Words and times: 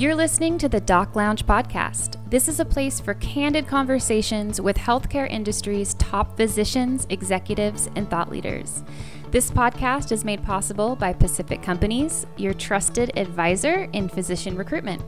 You're 0.00 0.14
listening 0.14 0.56
to 0.56 0.68
the 0.70 0.80
Doc 0.80 1.14
Lounge 1.14 1.44
podcast. 1.44 2.16
This 2.30 2.48
is 2.48 2.58
a 2.58 2.64
place 2.64 3.00
for 3.00 3.12
candid 3.12 3.68
conversations 3.68 4.58
with 4.58 4.78
healthcare 4.78 5.30
industry's 5.30 5.92
top 5.92 6.38
physicians, 6.38 7.06
executives, 7.10 7.90
and 7.96 8.08
thought 8.08 8.30
leaders. 8.30 8.82
This 9.30 9.50
podcast 9.50 10.10
is 10.10 10.24
made 10.24 10.42
possible 10.42 10.96
by 10.96 11.12
Pacific 11.12 11.60
Companies, 11.60 12.26
your 12.38 12.54
trusted 12.54 13.12
advisor 13.18 13.90
in 13.92 14.08
physician 14.08 14.56
recruitment. 14.56 15.02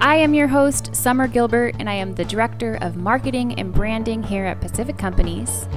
I 0.00 0.16
am 0.16 0.32
your 0.32 0.48
host, 0.48 0.96
Summer 0.96 1.28
Gilbert, 1.28 1.76
and 1.78 1.90
I 1.90 1.94
am 1.96 2.14
the 2.14 2.24
Director 2.24 2.78
of 2.80 2.96
Marketing 2.96 3.58
and 3.60 3.74
Branding 3.74 4.22
here 4.22 4.46
at 4.46 4.58
Pacific 4.58 4.96
Companies. 4.96 5.68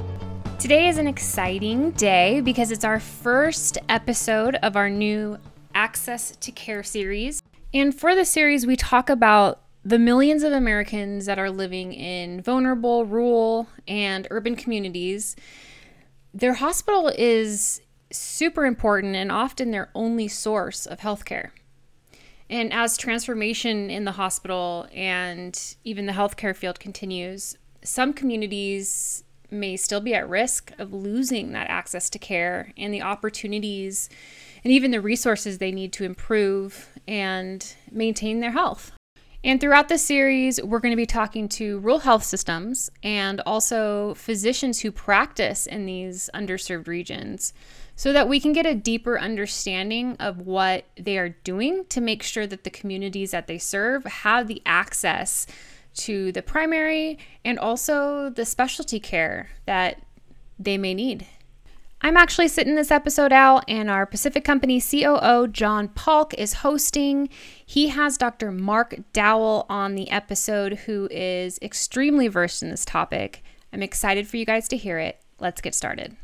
Today 0.57 0.87
is 0.87 0.99
an 0.99 1.07
exciting 1.07 1.91
day 1.91 2.39
because 2.39 2.71
it's 2.71 2.85
our 2.85 3.01
first 3.01 3.77
episode 3.89 4.55
of 4.63 4.77
our 4.77 4.89
new 4.89 5.37
Access 5.75 6.31
to 6.37 6.51
Care 6.53 6.81
series. 6.81 7.43
And 7.73 7.93
for 7.93 8.15
the 8.15 8.25
series, 8.25 8.65
we 8.65 8.75
talk 8.75 9.09
about 9.09 9.61
the 9.83 9.99
millions 9.99 10.43
of 10.43 10.53
Americans 10.53 11.25
that 11.25 11.39
are 11.39 11.49
living 11.49 11.93
in 11.93 12.41
vulnerable, 12.41 13.05
rural, 13.05 13.67
and 13.87 14.27
urban 14.31 14.55
communities. 14.55 15.35
Their 16.33 16.55
hospital 16.55 17.11
is 17.17 17.81
super 18.11 18.65
important 18.65 19.15
and 19.15 19.31
often 19.31 19.71
their 19.71 19.89
only 19.93 20.27
source 20.27 20.85
of 20.85 20.99
healthcare. 20.99 21.51
And 22.49 22.71
as 22.71 22.97
transformation 22.97 23.89
in 23.89 24.05
the 24.05 24.13
hospital 24.13 24.87
and 24.93 25.75
even 25.83 26.05
the 26.05 26.13
healthcare 26.13 26.55
field 26.55 26.79
continues, 26.79 27.57
some 27.83 28.13
communities 28.13 29.23
may 29.51 29.75
still 29.77 30.01
be 30.01 30.13
at 30.13 30.27
risk 30.27 30.71
of 30.77 30.93
losing 30.93 31.51
that 31.51 31.69
access 31.69 32.09
to 32.09 32.19
care 32.19 32.73
and 32.77 32.93
the 32.93 33.01
opportunities 33.01 34.09
and 34.67 34.73
even 34.73 34.91
the 34.91 34.99
resources 34.99 35.59
they 35.59 35.71
need 35.71 35.93
to 35.93 36.03
improve 36.03 36.89
and 37.07 37.73
maintain 37.89 38.41
their 38.41 38.51
health. 38.51 38.91
And 39.41 39.61
throughout 39.61 39.87
the 39.87 39.97
series, 39.97 40.61
we're 40.61 40.81
going 40.81 40.91
to 40.91 40.97
be 40.97 41.05
talking 41.05 41.47
to 41.47 41.79
rural 41.79 41.99
health 41.99 42.25
systems 42.25 42.89
and 43.01 43.39
also 43.45 44.13
physicians 44.15 44.81
who 44.81 44.91
practice 44.91 45.67
in 45.67 45.85
these 45.85 46.29
underserved 46.33 46.89
regions 46.89 47.53
so 47.95 48.11
that 48.11 48.27
we 48.27 48.41
can 48.41 48.51
get 48.51 48.65
a 48.65 48.75
deeper 48.75 49.17
understanding 49.17 50.17
of 50.19 50.41
what 50.41 50.83
they 50.97 51.17
are 51.17 51.29
doing 51.45 51.85
to 51.85 52.01
make 52.01 52.21
sure 52.21 52.45
that 52.45 52.65
the 52.65 52.69
communities 52.69 53.31
that 53.31 53.47
they 53.47 53.57
serve 53.57 54.03
have 54.03 54.49
the 54.49 54.61
access 54.65 55.47
to 55.93 56.33
the 56.33 56.41
primary 56.41 57.17
and 57.45 57.57
also 57.57 58.29
the 58.29 58.43
specialty 58.43 58.99
care 58.99 59.47
that 59.65 60.01
they 60.59 60.77
may 60.77 60.93
need. 60.93 61.25
I'm 62.07 62.15
actually 62.15 62.47
sitting 62.47 62.75
this 62.75 62.89
episode 62.89 63.33
out, 63.33 63.65
and 63.67 63.89
our 63.89 64.05
Pacific 64.05 64.45
Company 64.45 64.79
COO, 64.79 65.45
John 65.49 65.89
Paulk, 65.89 66.33
is 66.35 66.53
hosting. 66.53 67.27
He 67.65 67.89
has 67.89 68.17
Dr. 68.17 68.49
Mark 68.49 68.97
Dowell 69.11 69.65
on 69.69 69.95
the 69.95 70.09
episode, 70.09 70.75
who 70.85 71.09
is 71.11 71.59
extremely 71.61 72.29
versed 72.29 72.63
in 72.63 72.69
this 72.69 72.85
topic. 72.85 73.43
I'm 73.73 73.83
excited 73.83 74.25
for 74.25 74.37
you 74.37 74.45
guys 74.45 74.69
to 74.69 74.77
hear 74.77 74.97
it. 74.99 75.19
Let's 75.41 75.59
get 75.59 75.75
started. 75.75 76.15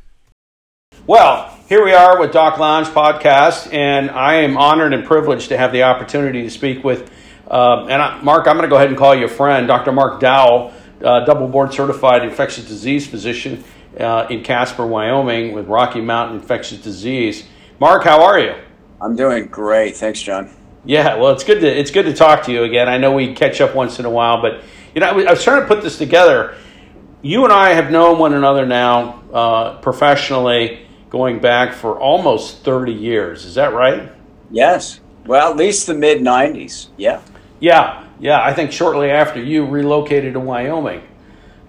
Well, 1.06 1.54
here 1.68 1.84
we 1.84 1.92
are 1.92 2.18
with 2.18 2.32
Doc 2.32 2.58
Lounge 2.60 2.88
podcast, 2.88 3.74
and 3.74 4.10
I 4.10 4.36
am 4.36 4.56
honored 4.56 4.94
and 4.94 5.04
privileged 5.04 5.50
to 5.50 5.58
have 5.58 5.74
the 5.74 5.84
opportunity 5.84 6.44
to 6.44 6.50
speak 6.50 6.86
with 6.86 7.12
um, 7.52 7.90
and 7.90 8.02
I, 8.02 8.22
Mark, 8.22 8.48
I'm 8.48 8.56
going 8.56 8.64
to 8.64 8.70
go 8.70 8.78
ahead 8.78 8.88
and 8.88 8.98
call 8.98 9.14
you 9.14 9.26
a 9.26 9.28
friend, 9.28 9.68
Dr. 9.68 9.92
Mark 9.92 10.22
Dowell, 10.22 10.74
uh, 11.04 11.26
double 11.26 11.50
board 11.50 11.74
certified 11.74 12.24
infectious 12.24 12.66
disease 12.66 13.06
physician 13.06 13.66
uh, 14.00 14.28
in 14.30 14.44
Casper, 14.44 14.86
Wyoming, 14.86 15.54
with 15.54 15.68
Rocky 15.68 16.02
Mountain 16.02 16.40
Infectious 16.40 16.80
Disease. 16.80 17.46
Mark, 17.80 18.04
how 18.04 18.24
are 18.24 18.40
you? 18.40 18.56
I'm 19.02 19.16
doing 19.16 19.48
great. 19.48 19.98
Thanks, 19.98 20.22
John. 20.22 20.50
Yeah, 20.86 21.16
well, 21.16 21.32
it's 21.32 21.44
good 21.44 21.62
to 21.62 21.68
it's 21.68 21.92
good 21.92 22.06
to 22.06 22.14
talk 22.14 22.44
to 22.44 22.52
you 22.52 22.64
again. 22.64 22.90
I 22.90 22.98
know 22.98 23.14
we 23.14 23.34
catch 23.34 23.62
up 23.62 23.74
once 23.74 24.00
in 24.00 24.06
a 24.06 24.10
while, 24.10 24.42
but 24.42 24.64
you 24.94 25.02
know, 25.02 25.08
I 25.08 25.12
was, 25.14 25.26
I 25.26 25.32
was 25.32 25.44
trying 25.44 25.62
to 25.62 25.68
put 25.68 25.82
this 25.82 25.98
together. 25.98 26.56
You 27.22 27.46
and 27.46 27.54
I 27.54 27.70
have 27.70 27.90
known 27.90 28.20
one 28.20 28.34
another 28.34 28.66
now 28.66 29.24
uh, 29.34 29.78
professionally, 29.80 30.86
going 31.10 31.40
back 31.40 31.74
for 31.74 31.98
almost 31.98 32.64
30 32.64 32.92
years. 32.92 33.46
Is 33.46 33.56
that 33.56 33.74
right? 33.74 34.12
Yes. 34.52 35.00
Well, 35.26 35.52
at 35.52 35.58
least 35.58 35.88
the 35.88 35.94
mid 35.94 36.20
90s. 36.20 36.90
Yeah. 36.98 37.22
Yeah, 37.60 38.06
yeah. 38.20 38.44
I 38.44 38.54
think 38.54 38.74
shortly 38.74 39.10
after 39.10 39.42
you 39.42 39.66
relocated 39.66 40.34
to 40.34 40.40
Wyoming. 40.40 41.02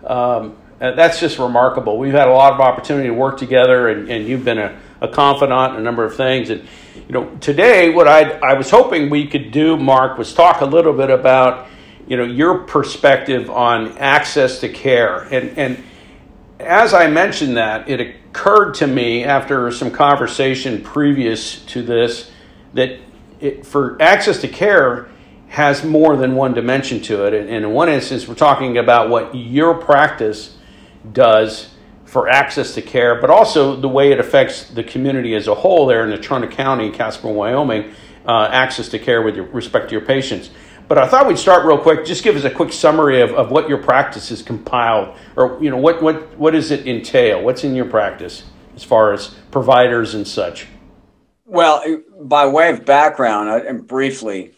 Um, 0.05 0.57
that's 0.93 1.21
just 1.21 1.39
remarkable. 1.39 1.99
We've 1.99 2.13
had 2.13 2.29
a 2.29 2.33
lot 2.33 2.53
of 2.53 2.61
opportunity 2.61 3.09
to 3.09 3.15
work 3.15 3.39
together, 3.39 3.89
and, 3.89 4.11
and 4.11 4.27
you've 4.27 4.45
been 4.45 4.59
a, 4.59 4.79
a 5.01 5.09
confidant 5.09 5.75
in 5.75 5.81
a 5.81 5.83
number 5.83 6.05
of 6.05 6.17
things. 6.17 6.51
And 6.51 6.63
you 6.95 7.13
know, 7.13 7.37
today, 7.41 7.91
what 7.91 8.09
I 8.09 8.31
I 8.39 8.55
was 8.55 8.71
hoping 8.71 9.11
we 9.11 9.27
could 9.27 9.51
do, 9.51 9.77
Mark, 9.77 10.19
was 10.19 10.33
talk 10.33 10.61
a 10.61 10.67
little 10.67 10.93
bit 10.93 11.11
about 11.11 11.69
you 12.07 12.17
know 12.17 12.25
your 12.25 12.65
perspective 12.65 13.51
on 13.51 13.97
access 13.99 14.61
to 14.61 14.69
care. 14.69 15.23
And 15.23 15.59
and 15.59 15.85
as 16.61 16.95
I 16.95 17.09
mentioned 17.09 17.57
that, 17.57 17.89
it 17.89 18.01
occurred 18.01 18.75
to 18.75 18.87
me 18.87 19.25
after 19.25 19.71
some 19.71 19.91
conversation 19.91 20.83
previous 20.83 21.65
to 21.67 21.83
this 21.83 22.31
that 22.75 22.99
it, 23.41 23.67
for 23.67 24.01
access 24.01 24.41
to 24.41 24.49
care 24.49 25.09
has 25.49 25.85
more 25.85 26.17
than 26.17 26.35
one 26.35 26.53
dimension 26.53 27.01
to 27.01 27.27
it. 27.27 27.35
And 27.35 27.49
in 27.49 27.71
one 27.71 27.89
instance, 27.89 28.27
we're 28.27 28.35
talking 28.35 28.77
about 28.79 29.09
what 29.09 29.35
your 29.35 29.75
practice 29.75 30.54
does 31.13 31.71
for 32.05 32.29
access 32.29 32.75
to 32.75 32.83
care, 32.83 33.21
but 33.21 33.31
also 33.31 33.75
the 33.75 33.89
way 33.89 34.13
it 34.13 34.21
affects 34.21 34.69
the 34.71 34.85
community 34.85 35.35
as 35.35 35.49
a 35.49 35.55
whole 35.55 35.87
there 35.87 36.09
in 36.09 36.17
Natrona 36.17 36.51
County, 36.51 36.91
Casper, 36.91 37.29
Wyoming, 37.29 37.93
uh, 38.27 38.49
access 38.53 38.89
to 38.91 38.99
care 38.99 39.23
with 39.23 39.37
your, 39.37 39.47
respect 39.47 39.89
to 39.89 39.93
your 39.93 40.05
patients. 40.05 40.51
But 40.87 40.99
I 40.99 41.09
thought 41.09 41.27
we'd 41.27 41.39
start 41.39 41.65
real 41.65 41.79
quick. 41.79 42.05
Just 42.05 42.23
give 42.23 42.37
us 42.37 42.45
a 42.45 42.51
quick 42.51 42.73
summary 42.73 43.21
of, 43.21 43.31
of 43.33 43.51
what 43.51 43.69
your 43.69 43.79
practice 43.79 44.31
is 44.31 44.43
compiled, 44.43 45.17
or 45.35 45.59
you 45.61 45.71
know 45.71 45.79
what, 45.79 46.03
what 46.03 46.37
what 46.37 46.53
does 46.53 46.71
it 46.71 46.87
entail? 46.87 47.43
What's 47.43 47.65
in 47.65 47.75
your 47.75 47.87
practice 47.87 48.45
as 48.77 48.85
far 48.85 49.13
as 49.13 49.35
providers 49.51 50.15
and 50.15 50.29
such? 50.29 50.67
Well, 51.47 51.83
by 52.21 52.47
way 52.47 52.71
of 52.71 52.85
background, 52.85 53.67
and 53.67 53.87
briefly, 53.87 54.54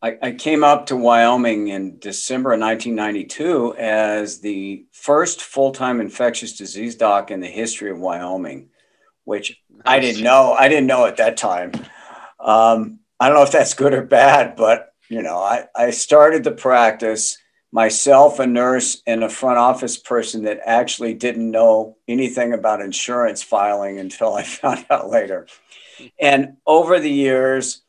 I, 0.00 0.16
I, 0.22 0.30
came 0.32 0.62
up 0.62 0.86
to 0.86 0.96
Wyoming 0.96 1.68
in 1.68 1.98
December 1.98 2.52
of 2.52 2.60
1992 2.60 3.74
as 3.76 4.40
the 4.40 4.86
first 4.92 5.42
full 5.42 5.72
time 5.72 6.00
infectious 6.00 6.56
disease 6.56 6.94
doc 6.94 7.30
in 7.30 7.40
the 7.40 7.48
history 7.48 7.90
of 7.90 7.98
Wyoming, 7.98 8.68
which 9.24 9.60
nice. 9.70 9.82
I 9.84 9.98
didn't 9.98 10.22
know. 10.22 10.52
I 10.52 10.68
didn't 10.68 10.86
know 10.86 11.06
at 11.06 11.16
that 11.16 11.36
time. 11.36 11.72
Um, 12.38 13.00
I 13.18 13.28
don't 13.28 13.36
know 13.36 13.42
if 13.42 13.50
that's 13.50 13.74
good 13.74 13.92
or 13.92 14.02
bad, 14.02 14.54
but 14.54 14.92
you 15.08 15.22
know, 15.22 15.38
I, 15.38 15.66
I 15.74 15.90
started 15.90 16.44
the 16.44 16.52
practice 16.52 17.38
myself, 17.72 18.38
a 18.38 18.46
nurse, 18.46 19.02
and 19.06 19.24
a 19.24 19.28
front 19.28 19.58
office 19.58 19.98
person 19.98 20.44
that 20.44 20.60
actually 20.64 21.14
didn't 21.14 21.50
know 21.50 21.96
anything 22.06 22.52
about 22.52 22.80
insurance 22.80 23.42
filing 23.42 23.98
until 23.98 24.34
I 24.34 24.42
found 24.44 24.86
out 24.90 25.10
later. 25.10 25.46
And 26.20 26.56
over 26.66 27.00
the 27.00 27.10
years, 27.10 27.82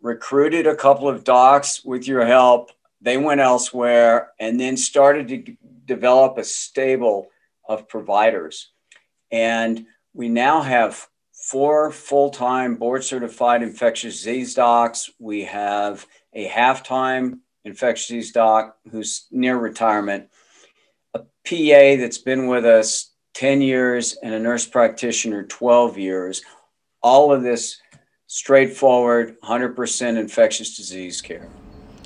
recruited 0.00 0.66
a 0.66 0.76
couple 0.76 1.08
of 1.08 1.24
docs 1.24 1.84
with 1.84 2.06
your 2.06 2.24
help. 2.26 2.70
They 3.00 3.16
went 3.16 3.40
elsewhere 3.40 4.32
and 4.38 4.58
then 4.58 4.76
started 4.76 5.28
to 5.28 5.56
develop 5.86 6.38
a 6.38 6.44
stable 6.44 7.28
of 7.68 7.88
providers. 7.88 8.70
And 9.30 9.86
we 10.12 10.28
now 10.28 10.62
have 10.62 11.06
four 11.32 11.90
full 11.90 12.30
time 12.30 12.76
board 12.76 13.04
certified 13.04 13.62
infectious 13.62 14.16
disease 14.18 14.54
docs. 14.54 15.10
We 15.18 15.44
have 15.44 16.06
a 16.32 16.44
half 16.44 16.82
time 16.82 17.40
infectious 17.64 18.08
disease 18.08 18.32
doc 18.32 18.76
who's 18.90 19.26
near 19.30 19.56
retirement, 19.56 20.28
a 21.14 21.20
PA 21.20 22.00
that's 22.00 22.18
been 22.18 22.46
with 22.46 22.64
us 22.64 23.10
10 23.34 23.62
years, 23.62 24.16
and 24.22 24.34
a 24.34 24.38
nurse 24.38 24.66
practitioner 24.66 25.44
12 25.44 25.98
years. 25.98 26.42
All 27.02 27.32
of 27.32 27.42
this 27.42 27.78
straightforward, 28.32 29.40
100% 29.40 30.16
infectious 30.16 30.76
disease 30.76 31.20
care. 31.20 31.48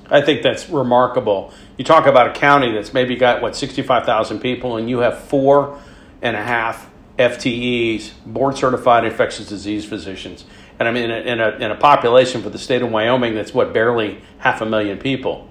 I 0.08 0.22
think 0.22 0.42
that's 0.42 0.70
remarkable. 0.70 1.52
You 1.76 1.84
talk 1.84 2.06
about 2.06 2.28
a 2.28 2.32
county 2.32 2.72
that's 2.72 2.94
maybe 2.94 3.14
got, 3.14 3.42
what, 3.42 3.54
65,000 3.54 4.40
people, 4.40 4.78
and 4.78 4.88
you 4.88 5.00
have 5.00 5.18
four 5.18 5.78
and 6.22 6.34
a 6.34 6.42
half 6.42 6.88
FTEs, 7.18 8.12
board 8.24 8.56
certified 8.56 9.04
infectious 9.04 9.46
disease 9.50 9.84
physicians. 9.84 10.46
And 10.78 10.88
I 10.88 10.92
mean, 10.92 11.10
in 11.10 11.10
a, 11.10 11.30
in 11.30 11.40
a, 11.40 11.50
in 11.66 11.70
a 11.70 11.76
population 11.76 12.42
for 12.42 12.48
the 12.48 12.58
state 12.58 12.80
of 12.80 12.90
Wyoming 12.90 13.34
that's 13.34 13.52
what, 13.52 13.74
barely 13.74 14.22
half 14.38 14.62
a 14.62 14.66
million 14.66 14.96
people. 14.96 15.50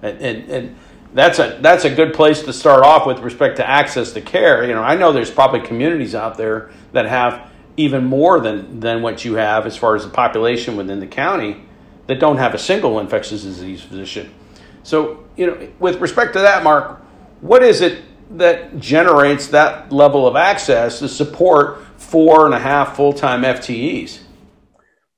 And, 0.00 0.18
and, 0.22 0.50
and 0.50 0.76
that's 1.12 1.38
a 1.38 1.58
that's 1.60 1.84
a 1.84 1.94
good 1.94 2.14
place 2.14 2.42
to 2.42 2.52
start 2.54 2.82
off 2.82 3.06
with 3.06 3.18
respect 3.18 3.56
to 3.56 3.68
access 3.68 4.12
to 4.12 4.22
care. 4.22 4.64
You 4.64 4.74
know, 4.74 4.82
I 4.82 4.96
know 4.96 5.12
there's 5.12 5.30
probably 5.30 5.60
communities 5.60 6.14
out 6.14 6.38
there 6.38 6.70
that 6.92 7.06
have 7.06 7.50
even 7.78 8.04
more 8.04 8.40
than, 8.40 8.80
than 8.80 9.00
what 9.00 9.24
you 9.24 9.34
have 9.34 9.64
as 9.64 9.76
far 9.76 9.94
as 9.94 10.04
the 10.04 10.10
population 10.10 10.76
within 10.76 10.98
the 10.98 11.06
county 11.06 11.64
that 12.08 12.18
don't 12.18 12.36
have 12.36 12.52
a 12.52 12.58
single 12.58 12.98
infectious 12.98 13.44
disease 13.44 13.80
physician. 13.80 14.34
So, 14.82 15.24
you 15.36 15.46
know, 15.46 15.68
with 15.78 16.00
respect 16.00 16.32
to 16.32 16.40
that, 16.40 16.64
Mark, 16.64 17.00
what 17.40 17.62
is 17.62 17.80
it 17.80 18.02
that 18.36 18.80
generates 18.80 19.46
that 19.48 19.92
level 19.92 20.26
of 20.26 20.34
access 20.34 20.98
to 20.98 21.08
support 21.08 21.84
four 21.96 22.46
and 22.46 22.54
a 22.54 22.58
half 22.58 22.96
full 22.96 23.12
time 23.12 23.42
FTEs? 23.42 24.18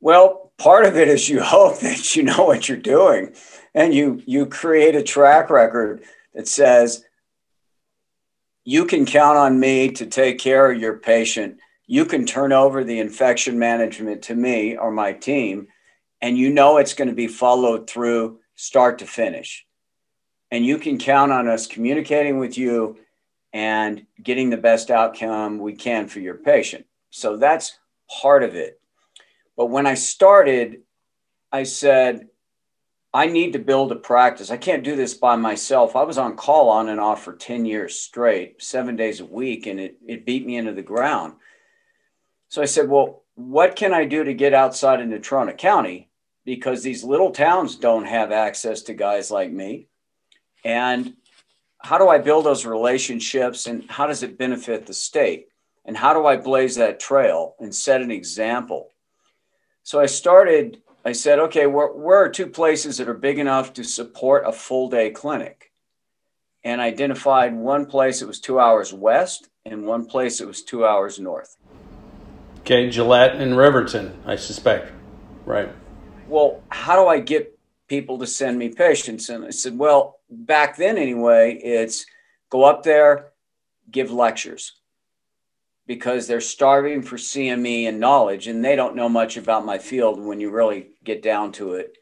Well, 0.00 0.52
part 0.58 0.84
of 0.84 0.96
it 0.96 1.08
is 1.08 1.28
you 1.30 1.42
hope 1.42 1.80
that 1.80 2.14
you 2.14 2.22
know 2.22 2.44
what 2.44 2.68
you're 2.68 2.76
doing 2.76 3.34
and 3.74 3.94
you 3.94 4.22
you 4.26 4.44
create 4.44 4.94
a 4.94 5.02
track 5.02 5.48
record 5.48 6.02
that 6.34 6.46
says 6.46 7.04
you 8.64 8.84
can 8.84 9.06
count 9.06 9.38
on 9.38 9.58
me 9.58 9.90
to 9.92 10.04
take 10.04 10.38
care 10.38 10.70
of 10.70 10.78
your 10.78 10.98
patient 10.98 11.58
you 11.90 12.04
can 12.04 12.24
turn 12.24 12.52
over 12.52 12.84
the 12.84 13.00
infection 13.00 13.58
management 13.58 14.22
to 14.22 14.34
me 14.34 14.76
or 14.76 14.90
my 14.90 15.12
team 15.12 15.66
and 16.20 16.38
you 16.38 16.50
know 16.50 16.76
it's 16.76 16.94
going 16.94 17.08
to 17.08 17.14
be 17.14 17.26
followed 17.26 17.88
through 17.88 18.38
start 18.54 18.98
to 18.98 19.06
finish 19.06 19.66
and 20.50 20.64
you 20.64 20.78
can 20.78 20.98
count 20.98 21.32
on 21.32 21.48
us 21.48 21.66
communicating 21.66 22.38
with 22.38 22.56
you 22.58 22.98
and 23.52 24.06
getting 24.22 24.50
the 24.50 24.56
best 24.56 24.90
outcome 24.90 25.58
we 25.58 25.72
can 25.72 26.06
for 26.06 26.20
your 26.20 26.36
patient 26.36 26.86
so 27.10 27.36
that's 27.36 27.78
part 28.22 28.42
of 28.42 28.54
it 28.54 28.80
but 29.60 29.66
when 29.66 29.86
I 29.86 29.92
started, 29.92 30.84
I 31.52 31.64
said, 31.64 32.28
I 33.12 33.26
need 33.26 33.52
to 33.52 33.58
build 33.58 33.92
a 33.92 33.96
practice. 33.96 34.50
I 34.50 34.56
can't 34.56 34.82
do 34.82 34.96
this 34.96 35.12
by 35.12 35.36
myself. 35.36 35.96
I 35.96 36.02
was 36.02 36.16
on 36.16 36.34
call 36.34 36.70
on 36.70 36.88
and 36.88 36.98
off 36.98 37.22
for 37.22 37.34
10 37.34 37.66
years 37.66 37.98
straight, 37.98 38.62
seven 38.62 38.96
days 38.96 39.20
a 39.20 39.26
week, 39.26 39.66
and 39.66 39.78
it, 39.78 39.98
it 40.08 40.24
beat 40.24 40.46
me 40.46 40.56
into 40.56 40.72
the 40.72 40.80
ground. 40.80 41.34
So 42.50 42.60
I 42.60 42.66
said, 42.66 42.88
Well, 42.88 43.22
what 43.36 43.76
can 43.76 43.94
I 43.94 44.04
do 44.04 44.24
to 44.24 44.34
get 44.34 44.52
outside 44.52 45.00
of 45.00 45.08
Natrona 45.08 45.56
County? 45.56 46.10
Because 46.44 46.82
these 46.82 47.04
little 47.04 47.30
towns 47.30 47.76
don't 47.76 48.04
have 48.04 48.32
access 48.32 48.82
to 48.82 48.94
guys 48.94 49.30
like 49.30 49.52
me. 49.52 49.86
And 50.64 51.14
how 51.78 51.96
do 51.96 52.08
I 52.08 52.18
build 52.18 52.44
those 52.44 52.66
relationships 52.66 53.66
and 53.66 53.88
how 53.88 54.06
does 54.06 54.22
it 54.22 54.36
benefit 54.36 54.84
the 54.84 54.92
state? 54.92 55.46
And 55.84 55.96
how 55.96 56.12
do 56.12 56.26
I 56.26 56.36
blaze 56.36 56.74
that 56.76 57.00
trail 57.00 57.54
and 57.60 57.74
set 57.74 58.02
an 58.02 58.10
example? 58.10 58.90
So 59.84 60.00
I 60.00 60.06
started, 60.06 60.82
I 61.04 61.12
said, 61.12 61.38
okay, 61.38 61.66
where, 61.66 61.92
where 61.92 62.18
are 62.18 62.28
two 62.28 62.48
places 62.48 62.98
that 62.98 63.08
are 63.08 63.14
big 63.14 63.38
enough 63.38 63.72
to 63.74 63.84
support 63.84 64.42
a 64.44 64.52
full 64.52 64.90
day 64.90 65.10
clinic? 65.10 65.70
And 66.64 66.80
identified 66.80 67.54
one 67.54 67.86
place 67.86 68.20
that 68.20 68.26
was 68.26 68.40
two 68.40 68.58
hours 68.58 68.92
west 68.92 69.48
and 69.64 69.86
one 69.86 70.04
place 70.04 70.38
that 70.38 70.48
was 70.48 70.62
two 70.62 70.84
hours 70.84 71.20
north. 71.20 71.56
Okay, 72.60 72.90
Gillette 72.90 73.36
and 73.36 73.56
Riverton, 73.56 74.20
I 74.26 74.36
suspect, 74.36 74.92
right? 75.44 75.70
Well, 76.28 76.62
how 76.68 77.02
do 77.02 77.08
I 77.08 77.18
get 77.18 77.58
people 77.88 78.18
to 78.18 78.26
send 78.26 78.58
me 78.58 78.68
patients? 78.68 79.28
And 79.28 79.44
I 79.44 79.50
said, 79.50 79.78
well, 79.78 80.20
back 80.30 80.76
then 80.76 80.98
anyway, 80.98 81.54
it's 81.54 82.06
go 82.50 82.64
up 82.64 82.82
there, 82.82 83.32
give 83.90 84.12
lectures 84.12 84.80
because 85.90 86.28
they're 86.28 86.40
starving 86.40 87.02
for 87.02 87.16
CME 87.16 87.88
and 87.88 87.98
knowledge, 87.98 88.46
and 88.46 88.64
they 88.64 88.76
don't 88.76 88.94
know 88.94 89.08
much 89.08 89.36
about 89.36 89.64
my 89.64 89.76
field 89.76 90.20
when 90.20 90.38
you 90.38 90.48
really 90.48 90.90
get 91.02 91.20
down 91.20 91.50
to 91.50 91.74
it. 91.74 91.96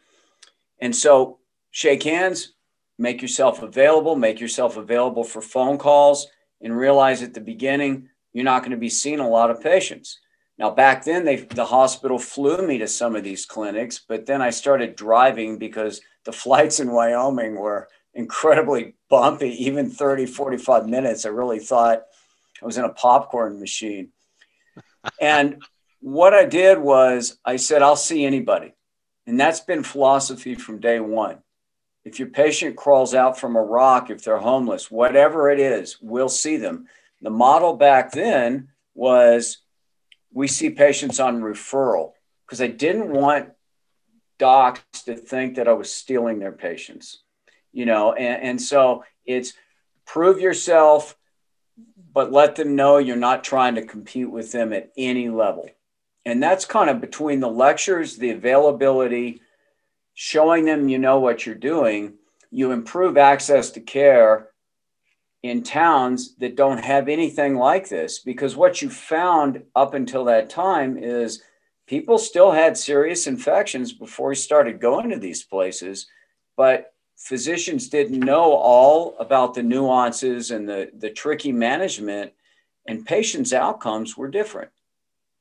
And 0.79 0.95
so, 0.95 1.39
shake 1.71 2.03
hands, 2.03 2.53
make 2.99 3.23
yourself 3.23 3.63
available, 3.63 4.15
make 4.15 4.41
yourself 4.41 4.77
available 4.77 5.25
for 5.25 5.41
phone 5.41 5.79
calls, 5.79 6.27
and 6.61 6.77
realize 6.77 7.23
at 7.23 7.33
the 7.33 7.41
beginning 7.41 8.11
you're 8.35 8.45
not 8.45 8.61
going 8.61 8.73
to 8.73 8.77
be 8.77 8.91
seeing 8.91 9.21
a 9.21 9.29
lot 9.29 9.51
of 9.51 9.63
patients. 9.63 10.19
Now, 10.59 10.71
back 10.71 11.05
then, 11.05 11.25
they, 11.25 11.37
the 11.37 11.67
hospital 11.67 12.19
flew 12.19 12.67
me 12.67 12.79
to 12.79 12.89
some 12.89 13.15
of 13.15 13.23
these 13.23 13.47
clinics, 13.47 14.01
but 14.07 14.27
then 14.27 14.43
I 14.43 14.51
started 14.51 14.97
driving 14.97 15.59
because 15.59 16.01
the 16.25 16.33
flights 16.45 16.81
in 16.81 16.91
Wyoming 16.91 17.55
were 17.55 17.89
incredibly 18.15 18.95
bumpy, 19.09 19.51
even 19.65 19.89
30, 19.89 20.27
45 20.27 20.89
minutes. 20.89 21.25
I 21.25 21.29
really 21.29 21.61
thought 21.61 22.03
I 22.61 22.67
was 22.67 22.77
in 22.77 22.85
a 22.85 22.91
popcorn 22.91 23.61
machine. 23.61 24.11
and 25.21 25.63
what 26.01 26.35
I 26.35 26.45
did 26.45 26.79
was 26.79 27.39
I 27.45 27.57
said, 27.57 27.83
I'll 27.83 27.97
see 27.97 28.25
anybody. 28.25 28.75
And 29.27 29.39
that's 29.39 29.61
been 29.61 29.83
philosophy 29.83 30.55
from 30.55 30.81
day 30.81 30.99
one. 31.01 31.39
If 32.05 32.19
your 32.19 32.29
patient 32.29 32.77
crawls 32.77 33.15
out 33.15 33.39
from 33.39 33.55
a 33.55 33.63
rock, 33.63 34.11
if 34.11 34.25
they're 34.25 34.39
homeless, 34.39 34.91
whatever 34.91 35.51
it 35.51 35.61
is, 35.61 35.99
we'll 36.01 36.31
see 36.31 36.57
them. 36.57 36.87
The 37.21 37.31
model 37.31 37.77
back 37.77 38.13
then 38.13 38.69
was 38.95 39.59
we 40.39 40.47
see 40.47 40.71
patients 40.71 41.19
on 41.19 41.41
referral 41.41 42.13
because 42.47 42.61
I 42.61 42.69
didn't 42.69 43.11
want 43.11 43.51
docs 44.39 45.03
to 45.07 45.17
think 45.17 45.57
that 45.57 45.67
I 45.67 45.73
was 45.73 45.93
stealing 45.93 46.39
their 46.39 46.53
patients, 46.53 47.25
you 47.73 47.87
know, 47.87 48.13
and, 48.13 48.41
and 48.41 48.63
so 48.63 49.03
it's 49.27 49.55
prove 50.07 50.39
yourself, 50.39 51.17
but 52.15 52.31
let 52.31 52.55
them 52.55 52.77
know 52.77 52.99
you're 52.99 53.17
not 53.17 53.43
trying 53.43 53.75
to 53.75 53.85
compete 53.85 54.31
with 54.31 54.53
them 54.53 54.73
at 54.73 54.93
any 54.97 55.29
level. 55.29 55.69
And 56.25 56.41
that's 56.41 56.65
kind 56.65 56.89
of 56.89 57.01
between 57.01 57.41
the 57.41 57.51
lectures, 57.51 58.17
the 58.17 58.31
availability, 58.31 59.41
showing 60.15 60.67
them 60.67 60.89
you 60.89 61.01
know 61.01 61.19
what 61.19 61.47
you're 61.47 61.57
doing, 61.57 62.15
you 62.53 62.71
improve 62.71 63.17
access 63.17 63.73
to 63.73 63.81
care 63.81 64.51
in 65.43 65.63
towns 65.63 66.35
that 66.37 66.57
don't 66.57 66.85
have 66.85 67.09
anything 67.09 67.57
like 67.57 67.89
this. 67.89 68.19
Because 68.19 68.57
what 68.57 68.83
you 68.83 68.91
found 68.91 69.63
up 69.77 69.95
until 69.95 70.25
that 70.25 70.51
time 70.51 70.99
is 70.99 71.43
people 71.87 72.19
still 72.19 72.51
had 72.51 72.77
serious 72.77 73.27
infections 73.27 73.93
before 73.93 74.31
we 74.31 74.35
started 74.35 74.81
going 74.81 75.11
to 75.11 75.19
these 75.19 75.43
places, 75.43 76.07
but 76.57 76.93
physicians 77.17 77.89
didn't 77.89 78.21
know 78.21 78.53
all 78.53 79.17
about 79.19 79.55
the 79.55 79.63
nuances 79.63 80.51
and 80.51 80.69
the, 80.69 80.91
the 80.99 81.11
tricky 81.11 81.53
management, 81.53 82.33
and 82.87 83.07
patients' 83.07 83.53
outcomes 83.53 84.17
were 84.17 84.29
different. 84.29 84.71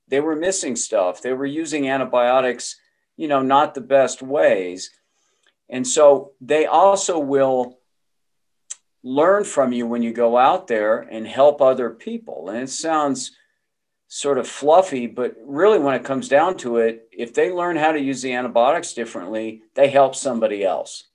They 0.07 0.19
were 0.19 0.35
missing 0.35 0.75
stuff. 0.75 1.21
They 1.21 1.33
were 1.33 1.45
using 1.45 1.89
antibiotics, 1.89 2.77
you 3.15 3.27
know, 3.27 3.41
not 3.41 3.73
the 3.73 3.81
best 3.81 4.21
ways. 4.21 4.91
And 5.69 5.85
so 5.85 6.31
they 6.39 6.65
also 6.65 7.19
will 7.19 7.79
learn 9.07 9.45
from 9.45 9.71
you 9.71 9.88
when 9.88 10.01
you 10.01 10.12
go 10.12 10.38
out 10.38 10.68
there 10.68 11.00
and 11.00 11.25
help 11.25 11.62
other 11.62 11.89
people. 11.89 12.50
And 12.50 12.59
it 12.59 12.69
sounds 12.69 13.31
sort 14.09 14.38
of 14.38 14.48
fluffy, 14.48 15.07
but 15.07 15.36
really, 15.42 15.80
when 15.80 15.95
it 15.95 16.04
comes 16.04 16.27
down 16.27 16.57
to 16.57 16.77
it, 16.77 17.07
if 17.12 17.33
they 17.33 17.51
learn 17.51 17.77
how 17.77 17.92
to 17.92 18.00
use 18.00 18.21
the 18.21 18.33
antibiotics 18.33 18.94
differently, 18.94 19.63
they 19.75 19.89
help 19.89 20.15
somebody 20.15 20.63
else. 20.63 21.06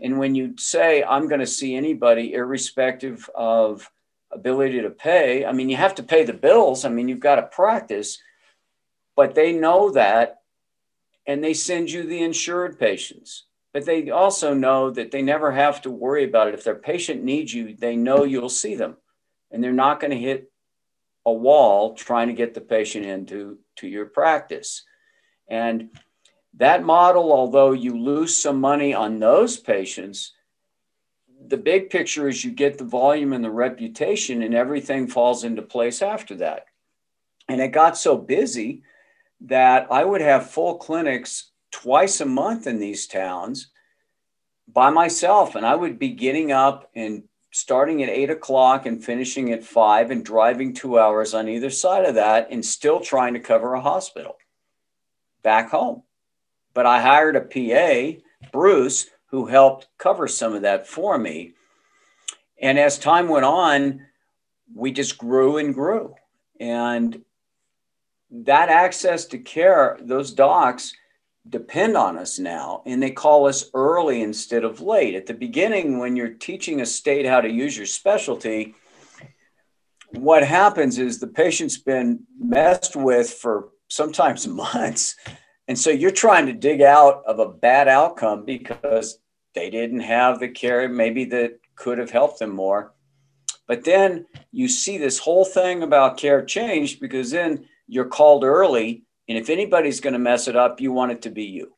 And 0.00 0.18
when 0.18 0.34
you 0.34 0.54
say, 0.58 1.02
I'm 1.02 1.28
going 1.28 1.40
to 1.40 1.46
see 1.46 1.74
anybody, 1.74 2.34
irrespective 2.34 3.28
of 3.34 3.90
ability 4.30 4.82
to 4.82 4.90
pay, 4.90 5.46
I 5.46 5.52
mean, 5.52 5.68
you 5.68 5.76
have 5.76 5.94
to 5.96 6.02
pay 6.02 6.24
the 6.24 6.32
bills. 6.32 6.84
I 6.84 6.88
mean, 6.90 7.08
you've 7.08 7.20
got 7.20 7.36
to 7.36 7.42
practice, 7.42 8.18
but 9.16 9.34
they 9.34 9.52
know 9.52 9.90
that 9.92 10.40
and 11.26 11.42
they 11.42 11.54
send 11.54 11.90
you 11.90 12.02
the 12.02 12.22
insured 12.22 12.78
patients. 12.78 13.44
But 13.74 13.84
they 13.84 14.08
also 14.08 14.54
know 14.54 14.90
that 14.90 15.10
they 15.10 15.20
never 15.20 15.52
have 15.52 15.82
to 15.82 15.90
worry 15.90 16.24
about 16.24 16.48
it. 16.48 16.54
If 16.54 16.64
their 16.64 16.76
patient 16.76 17.22
needs 17.22 17.52
you, 17.52 17.74
they 17.76 17.96
know 17.96 18.24
you'll 18.24 18.48
see 18.48 18.76
them 18.76 18.96
and 19.50 19.62
they're 19.62 19.72
not 19.72 20.00
going 20.00 20.12
to 20.12 20.16
hit 20.16 20.50
a 21.26 21.32
wall 21.32 21.94
trying 21.94 22.28
to 22.28 22.34
get 22.34 22.54
the 22.54 22.60
patient 22.60 23.04
into 23.04 23.58
to 23.76 23.88
your 23.88 24.06
practice. 24.06 24.84
And 25.48 25.90
that 26.54 26.84
model, 26.84 27.32
although 27.32 27.72
you 27.72 27.98
lose 27.98 28.36
some 28.36 28.60
money 28.60 28.94
on 28.94 29.18
those 29.18 29.58
patients, 29.58 30.32
the 31.46 31.56
big 31.56 31.90
picture 31.90 32.28
is 32.28 32.44
you 32.44 32.52
get 32.52 32.78
the 32.78 32.84
volume 32.84 33.32
and 33.32 33.44
the 33.44 33.50
reputation, 33.50 34.42
and 34.42 34.54
everything 34.54 35.08
falls 35.08 35.44
into 35.44 35.62
place 35.62 36.00
after 36.00 36.36
that. 36.36 36.66
And 37.48 37.60
it 37.60 37.68
got 37.68 37.98
so 37.98 38.16
busy 38.16 38.82
that 39.42 39.88
I 39.90 40.04
would 40.04 40.20
have 40.20 40.50
full 40.50 40.76
clinics 40.76 41.50
twice 41.74 42.20
a 42.20 42.24
month 42.24 42.68
in 42.68 42.78
these 42.78 43.08
towns 43.08 43.66
by 44.68 44.90
myself. 44.90 45.56
And 45.56 45.66
I 45.66 45.74
would 45.74 45.98
be 45.98 46.10
getting 46.10 46.52
up 46.52 46.88
and 46.94 47.24
starting 47.50 48.00
at 48.04 48.08
eight 48.08 48.30
o'clock 48.30 48.86
and 48.86 49.04
finishing 49.04 49.50
at 49.50 49.64
five 49.64 50.12
and 50.12 50.24
driving 50.24 50.72
two 50.72 51.00
hours 51.00 51.34
on 51.34 51.48
either 51.48 51.70
side 51.70 52.04
of 52.04 52.14
that 52.14 52.46
and 52.52 52.64
still 52.64 53.00
trying 53.00 53.34
to 53.34 53.40
cover 53.40 53.74
a 53.74 53.80
hospital 53.80 54.36
back 55.42 55.70
home. 55.70 56.04
But 56.74 56.86
I 56.86 57.00
hired 57.00 57.34
a 57.34 57.40
PA, 57.40 58.20
Bruce, 58.52 59.10
who 59.26 59.46
helped 59.46 59.88
cover 59.98 60.28
some 60.28 60.54
of 60.54 60.62
that 60.62 60.86
for 60.86 61.18
me. 61.18 61.54
And 62.62 62.78
as 62.78 63.00
time 63.00 63.26
went 63.28 63.46
on, 63.46 64.06
we 64.72 64.92
just 64.92 65.18
grew 65.18 65.56
and 65.58 65.74
grew. 65.74 66.14
And 66.60 67.24
that 68.30 68.68
access 68.68 69.26
to 69.26 69.38
care, 69.38 69.98
those 70.00 70.30
docs 70.30 70.92
depend 71.48 71.96
on 71.96 72.18
us 72.18 72.38
now, 72.38 72.82
and 72.86 73.02
they 73.02 73.10
call 73.10 73.46
us 73.46 73.70
early 73.74 74.22
instead 74.22 74.64
of 74.64 74.80
late. 74.80 75.14
At 75.14 75.26
the 75.26 75.34
beginning, 75.34 75.98
when 75.98 76.16
you're 76.16 76.34
teaching 76.34 76.80
a 76.80 76.86
state 76.86 77.26
how 77.26 77.40
to 77.40 77.50
use 77.50 77.76
your 77.76 77.86
specialty, 77.86 78.74
what 80.10 80.44
happens 80.44 80.98
is 80.98 81.18
the 81.18 81.26
patient's 81.26 81.78
been 81.78 82.20
messed 82.38 82.96
with 82.96 83.30
for 83.30 83.70
sometimes 83.88 84.46
months 84.48 85.16
and 85.66 85.78
so 85.78 85.90
you're 85.90 86.10
trying 86.10 86.46
to 86.46 86.52
dig 86.52 86.82
out 86.82 87.22
of 87.26 87.38
a 87.38 87.48
bad 87.48 87.88
outcome 87.88 88.44
because 88.44 89.18
they 89.54 89.70
didn't 89.70 90.00
have 90.00 90.38
the 90.38 90.48
care 90.48 90.88
maybe 90.88 91.24
that 91.26 91.58
could 91.74 91.98
have 91.98 92.10
helped 92.10 92.38
them 92.38 92.54
more. 92.54 92.92
But 93.66 93.84
then 93.84 94.26
you 94.52 94.68
see 94.68 94.98
this 94.98 95.18
whole 95.18 95.44
thing 95.44 95.82
about 95.82 96.18
care 96.18 96.44
change 96.44 97.00
because 97.00 97.30
then 97.30 97.66
you're 97.86 98.04
called 98.04 98.44
early 98.44 99.03
And 99.28 99.38
if 99.38 99.48
anybody's 99.48 100.00
going 100.00 100.12
to 100.12 100.18
mess 100.18 100.48
it 100.48 100.56
up, 100.56 100.80
you 100.80 100.92
want 100.92 101.12
it 101.12 101.22
to 101.22 101.30
be 101.30 101.44
you. 101.44 101.74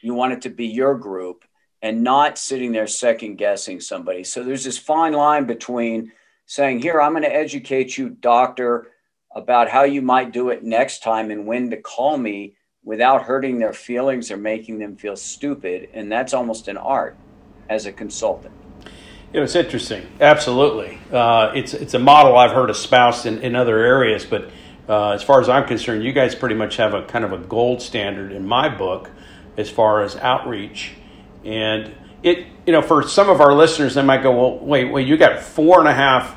You 0.00 0.14
want 0.14 0.32
it 0.32 0.42
to 0.42 0.50
be 0.50 0.66
your 0.66 0.96
group 0.96 1.44
and 1.80 2.02
not 2.02 2.38
sitting 2.38 2.72
there 2.72 2.86
second 2.86 3.36
guessing 3.36 3.80
somebody. 3.80 4.24
So 4.24 4.42
there's 4.42 4.64
this 4.64 4.78
fine 4.78 5.12
line 5.12 5.46
between 5.46 6.12
saying, 6.46 6.80
Here, 6.80 7.00
I'm 7.00 7.12
going 7.12 7.22
to 7.24 7.34
educate 7.34 7.96
you, 7.96 8.10
doctor, 8.10 8.88
about 9.34 9.68
how 9.68 9.84
you 9.84 10.02
might 10.02 10.32
do 10.32 10.50
it 10.50 10.62
next 10.62 11.02
time 11.02 11.30
and 11.30 11.46
when 11.46 11.70
to 11.70 11.76
call 11.76 12.18
me 12.18 12.56
without 12.84 13.22
hurting 13.22 13.58
their 13.58 13.72
feelings 13.72 14.30
or 14.30 14.36
making 14.36 14.78
them 14.78 14.96
feel 14.96 15.16
stupid. 15.16 15.88
And 15.94 16.10
that's 16.10 16.34
almost 16.34 16.68
an 16.68 16.76
art 16.76 17.16
as 17.68 17.86
a 17.86 17.92
consultant. 17.92 18.54
You 19.32 19.40
know, 19.40 19.44
it's 19.44 19.54
interesting. 19.54 20.06
Absolutely. 20.20 20.98
Uh, 21.10 21.52
it's, 21.54 21.72
it's 21.74 21.94
a 21.94 21.98
model 21.98 22.36
I've 22.36 22.50
heard 22.50 22.68
espoused 22.68 23.24
in, 23.24 23.38
in 23.38 23.56
other 23.56 23.78
areas, 23.78 24.26
but 24.26 24.50
uh, 24.88 25.10
as 25.10 25.22
far 25.22 25.40
as 25.40 25.48
I'm 25.48 25.66
concerned, 25.66 26.04
you 26.04 26.12
guys 26.12 26.34
pretty 26.34 26.54
much 26.54 26.76
have 26.76 26.94
a 26.94 27.02
kind 27.04 27.24
of 27.24 27.32
a 27.32 27.38
gold 27.38 27.82
standard 27.82 28.32
in 28.32 28.46
my 28.46 28.68
book 28.68 29.10
as 29.56 29.70
far 29.70 30.02
as 30.02 30.16
outreach. 30.16 30.92
And 31.44 31.94
it, 32.22 32.46
you 32.66 32.72
know, 32.72 32.82
for 32.82 33.06
some 33.06 33.28
of 33.28 33.40
our 33.40 33.54
listeners, 33.54 33.94
they 33.94 34.02
might 34.02 34.22
go, 34.22 34.32
well, 34.32 34.58
wait, 34.58 34.86
wait, 34.86 35.06
you 35.06 35.16
got 35.16 35.40
four 35.40 35.78
and 35.78 35.88
a 35.88 35.94
half 35.94 36.36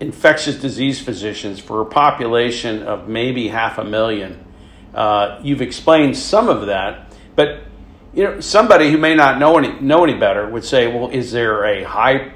infectious 0.00 0.56
disease 0.56 1.00
physicians 1.00 1.60
for 1.60 1.80
a 1.80 1.86
population 1.86 2.82
of 2.82 3.08
maybe 3.08 3.48
half 3.48 3.78
a 3.78 3.84
million. 3.84 4.44
Uh, 4.94 5.38
you've 5.42 5.62
explained 5.62 6.16
some 6.16 6.48
of 6.48 6.66
that, 6.66 7.14
but 7.34 7.60
you 8.12 8.24
know, 8.24 8.40
somebody 8.40 8.90
who 8.90 8.98
may 8.98 9.14
not 9.14 9.38
know 9.38 9.56
any 9.56 9.80
know 9.80 10.04
any 10.04 10.14
better 10.14 10.46
would 10.46 10.64
say, 10.64 10.86
well, 10.86 11.08
is 11.08 11.32
there 11.32 11.64
a 11.64 11.82
high 11.82 12.32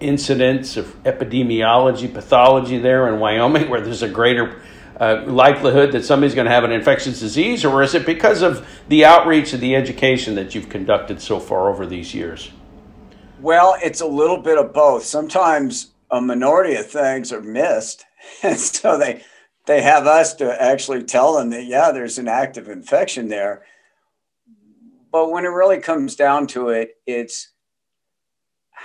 incidence 0.00 0.76
of 0.76 1.02
epidemiology, 1.04 2.12
pathology 2.12 2.78
there 2.78 3.08
in 3.08 3.20
Wyoming 3.20 3.68
where 3.68 3.80
there's 3.80 4.02
a 4.02 4.08
greater 4.08 4.60
uh, 4.98 5.22
likelihood 5.26 5.92
that 5.92 6.04
somebody's 6.04 6.34
going 6.34 6.46
to 6.46 6.52
have 6.52 6.64
an 6.64 6.72
infectious 6.72 7.20
disease, 7.20 7.64
or 7.64 7.82
is 7.82 7.94
it 7.94 8.04
because 8.04 8.42
of 8.42 8.68
the 8.88 9.04
outreach 9.04 9.52
and 9.54 9.62
the 9.62 9.74
education 9.74 10.34
that 10.34 10.54
you've 10.54 10.68
conducted 10.68 11.20
so 11.22 11.40
far 11.40 11.70
over 11.70 11.86
these 11.86 12.14
years? 12.14 12.50
Well, 13.40 13.76
it's 13.82 14.02
a 14.02 14.06
little 14.06 14.36
bit 14.36 14.58
of 14.58 14.74
both. 14.74 15.04
Sometimes 15.04 15.92
a 16.10 16.20
minority 16.20 16.74
of 16.74 16.86
things 16.86 17.32
are 17.32 17.40
missed, 17.40 18.04
and 18.42 18.58
so 18.58 18.98
they 18.98 19.22
they 19.66 19.80
have 19.82 20.06
us 20.06 20.34
to 20.34 20.62
actually 20.62 21.04
tell 21.04 21.38
them 21.38 21.50
that 21.50 21.64
yeah, 21.64 21.92
there's 21.92 22.18
an 22.18 22.28
active 22.28 22.68
infection 22.68 23.28
there. 23.28 23.62
But 25.10 25.30
when 25.30 25.44
it 25.44 25.48
really 25.48 25.78
comes 25.78 26.14
down 26.14 26.46
to 26.48 26.68
it, 26.68 26.96
it's 27.06 27.52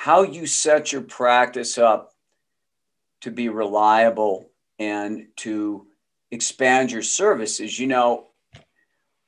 how 0.06 0.22
you 0.22 0.46
set 0.46 0.92
your 0.92 1.02
practice 1.02 1.80
up 1.80 2.14
to 3.22 3.32
be 3.32 3.50
reliable 3.50 4.48
and 4.78 5.26
to 5.36 5.88
expand 6.30 6.92
your 6.92 7.02
services. 7.02 7.80
You 7.80 7.88
know, 7.88 8.28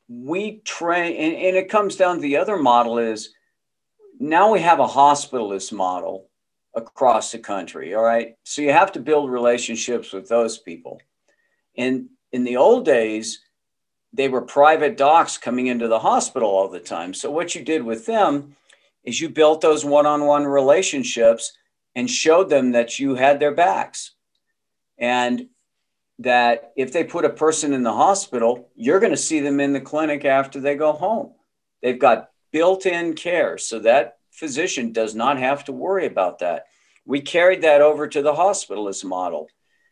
we 0.07 0.57
train, 0.65 1.15
and, 1.15 1.35
and 1.35 1.57
it 1.57 1.67
comes 1.67 1.95
down 1.95 2.17
to 2.17 2.21
the 2.21 2.37
other 2.37 2.57
model 2.57 2.99
is 2.99 3.33
now 4.19 4.51
we 4.53 4.59
have 4.59 4.79
a 4.79 4.85
hospitalist 4.85 5.73
model 5.73 6.29
across 6.75 7.31
the 7.31 7.39
country. 7.39 7.95
All 7.95 8.03
right. 8.03 8.35
So 8.43 8.61
you 8.61 8.71
have 8.71 8.91
to 8.91 8.99
build 8.99 9.31
relationships 9.31 10.13
with 10.13 10.29
those 10.29 10.59
people. 10.59 11.01
And 11.75 12.09
in 12.31 12.43
the 12.43 12.57
old 12.57 12.85
days, 12.85 13.39
they 14.13 14.29
were 14.29 14.41
private 14.41 14.95
docs 14.95 15.39
coming 15.39 15.65
into 15.65 15.87
the 15.87 15.97
hospital 15.97 16.49
all 16.51 16.67
the 16.67 16.79
time. 16.79 17.15
So 17.15 17.31
what 17.31 17.55
you 17.55 17.63
did 17.63 17.81
with 17.81 18.05
them 18.05 18.55
is 19.07 19.21
you 19.21 19.29
built 19.29 19.61
those 19.61 19.85
one-on-one 19.85 20.45
relationships 20.45 21.53
and 21.95 22.09
showed 22.09 22.49
them 22.49 22.73
that 22.73 22.99
you 22.99 23.15
had 23.15 23.39
their 23.39 23.53
backs. 23.53 24.11
And 24.97 25.47
that 26.19 26.73
if 26.75 26.91
they 26.91 27.05
put 27.05 27.23
a 27.23 27.29
person 27.29 27.71
in 27.71 27.83
the 27.83 27.93
hospital, 27.93 28.69
you're 28.75 28.99
going 28.99 29.13
to 29.13 29.17
see 29.17 29.39
them 29.39 29.61
in 29.61 29.71
the 29.71 29.79
clinic 29.79 30.25
after 30.25 30.59
they 30.59 30.75
go 30.75 30.91
home. 30.91 31.31
They've 31.81 31.97
got 31.97 32.31
built 32.51 32.85
in 32.85 33.13
care. 33.13 33.57
So 33.57 33.79
that 33.79 34.17
physician 34.29 34.91
does 34.91 35.15
not 35.15 35.39
have 35.39 35.63
to 35.65 35.71
worry 35.71 36.05
about 36.05 36.39
that. 36.39 36.65
We 37.05 37.21
carried 37.21 37.61
that 37.61 37.81
over 37.81 38.09
to 38.09 38.21
the 38.21 38.33
hospitalist 38.33 39.05
model. 39.05 39.47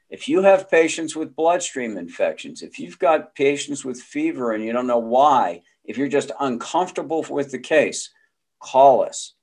If 0.09 0.27
you 0.27 0.41
have 0.41 0.69
patients 0.69 1.15
with 1.15 1.37
bloodstream 1.37 1.95
infections, 1.97 2.61
if 2.61 2.79
you've 2.79 2.99
got 2.99 3.33
patients 3.33 3.85
with 3.85 4.01
fever 4.01 4.51
and 4.51 4.61
you 4.61 4.73
don't 4.73 4.87
know 4.87 4.97
why, 4.97 5.61
if 5.85 5.97
you're 5.97 6.09
just 6.09 6.31
uncomfortable 6.41 7.25
with 7.29 7.51
the 7.51 7.59
case, 7.59 8.09
call 8.65 9.03
us. 9.03 9.33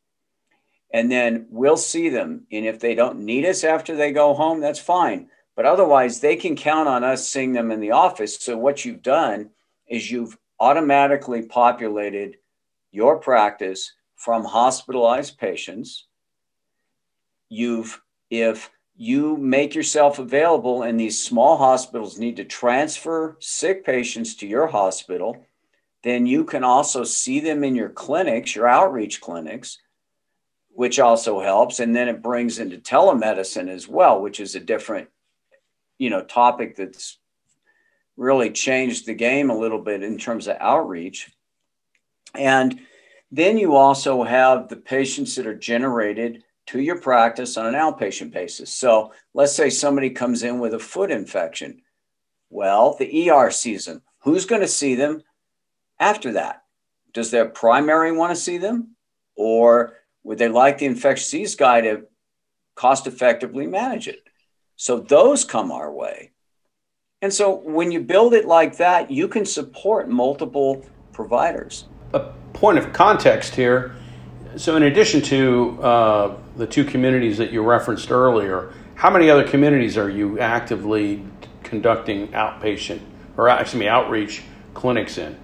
And 0.93 1.11
then 1.11 1.47
we'll 1.49 1.79
see 1.79 2.09
them. 2.09 2.47
And 2.53 2.67
if 2.67 2.81
they 2.81 2.95
don't 2.95 3.21
need 3.21 3.47
us 3.47 3.65
after 3.65 3.97
they 3.97 4.13
go 4.13 4.35
home, 4.35 4.61
that's 4.61 4.79
fine. 4.79 5.29
But 5.57 5.67
otherwise, 5.67 6.21
they 6.21 6.37
can 6.37 6.57
count 6.57 6.89
on 6.89 7.05
us 7.05 7.29
seeing 7.29 7.53
them 7.53 7.71
in 7.71 7.81
the 7.81 7.93
office. 7.93 8.37
So, 8.39 8.57
what 8.57 8.85
you've 8.85 9.03
done 9.03 9.51
is 9.87 10.11
you've 10.11 10.37
automatically 10.61 11.43
populated 11.43 12.37
your 12.91 13.19
practice 13.19 13.93
from 14.17 14.45
hospitalized 14.45 15.39
patients. 15.39 16.07
You've, 17.49 18.01
if 18.31 18.71
you 18.97 19.37
make 19.37 19.75
yourself 19.75 20.19
available 20.19 20.83
and 20.83 20.99
these 20.99 21.23
small 21.23 21.57
hospitals 21.57 22.19
need 22.19 22.37
to 22.37 22.45
transfer 22.45 23.37
sick 23.41 23.85
patients 23.85 24.37
to 24.37 24.47
your 24.47 24.67
hospital, 24.67 25.45
then 26.03 26.27
you 26.27 26.45
can 26.45 26.65
also 26.65 27.05
see 27.05 27.41
them 27.41 27.63
in 27.63 27.75
your 27.75 27.89
clinics, 27.89 28.57
your 28.57 28.69
outreach 28.69 29.21
clinics, 29.21 29.79
which 30.71 30.99
also 30.99 31.41
helps. 31.41 31.79
And 31.79 31.95
then 31.95 32.09
it 32.09 32.23
brings 32.23 32.59
into 32.59 32.79
telemedicine 32.79 33.69
as 33.69 33.87
well, 33.87 34.21
which 34.21 34.41
is 34.41 34.55
a 34.55 34.61
different 34.61 35.09
you 35.99 36.11
know 36.11 36.23
topic 36.23 36.75
that's 36.77 37.19
really 38.17 38.51
changed 38.51 39.07
the 39.07 39.15
game 39.15 39.51
a 39.51 39.57
little 39.57 39.79
bit 39.79 40.03
in 40.03 40.19
terms 40.19 40.49
of 40.49 40.57
outreach. 40.59 41.31
And 42.35 42.81
then 43.31 43.57
you 43.57 43.77
also 43.77 44.23
have 44.25 44.69
the 44.69 44.77
patients 44.77 45.37
that 45.37 45.47
are 45.47 45.55
generated 45.55 46.43
to 46.67 46.81
your 46.81 47.01
practice 47.01 47.57
on 47.57 47.67
an 47.67 47.75
outpatient 47.75 48.33
basis. 48.33 48.71
So 48.71 49.13
let's 49.33 49.55
say 49.55 49.71
somebody 49.71 50.11
comes 50.11 50.43
in 50.43 50.59
with 50.59 50.75
a 50.75 50.79
foot 50.79 51.11
infection. 51.11 51.83
Well 52.51 52.97
the 52.99 53.31
er 53.31 53.51
them. 53.87 54.03
Who's 54.21 54.47
going 54.47 54.61
to 54.61 54.69
see 54.69 54.95
them 54.95 55.23
after 56.03 56.33
that 56.33 56.65
does 57.15 57.31
their 57.31 57.49
primary 57.49 58.13
want 58.13 58.31
to 58.31 58.37
see 58.37 58.59
them 58.59 58.97
or 59.37 59.95
would 60.25 60.39
they 60.39 60.49
like 60.49 60.79
the 60.79 60.87
infectious 60.87 61.31
disease 61.31 61.55
guy 61.55 61.81
to 61.81 62.03
cost 62.75 63.07
effectively 63.07 63.67
manage 63.67 64.09
it 64.09 64.23
so 64.77 64.99
those 64.99 65.45
come 65.45 65.71
our 65.71 65.93
way. 65.93 66.33
And 67.21 67.33
so 67.33 67.55
when 67.55 67.93
you 67.93 68.01
build 68.01 68.35
it 68.35 68.47
like 68.47 68.79
that, 68.79 69.13
you 69.13 69.29
can 69.29 69.47
support 69.47 70.09
multiple 70.09 70.85
providers. 71.13 71.87
A 72.15 72.33
point 72.53 72.79
of 72.79 72.93
context 72.93 73.55
here. 73.55 73.95
So, 74.57 74.75
in 74.75 74.83
addition 74.83 75.23
to 75.23 75.83
uh, 75.83 76.37
the 76.57 76.67
two 76.67 76.85
communities 76.85 77.39
that 77.39 77.53
you 77.53 77.63
referenced 77.63 78.11
earlier, 78.11 78.75
how 78.97 79.09
many 79.09 79.31
other 79.31 79.47
communities 79.47 79.97
are 79.97 80.11
you 80.11 80.41
actively 80.41 81.25
conducting 81.63 82.29
outpatient 82.33 83.01
or 83.37 83.49
actually 83.49 83.89
outreach 83.89 84.43
clinics 84.75 85.17
in? 85.17 85.39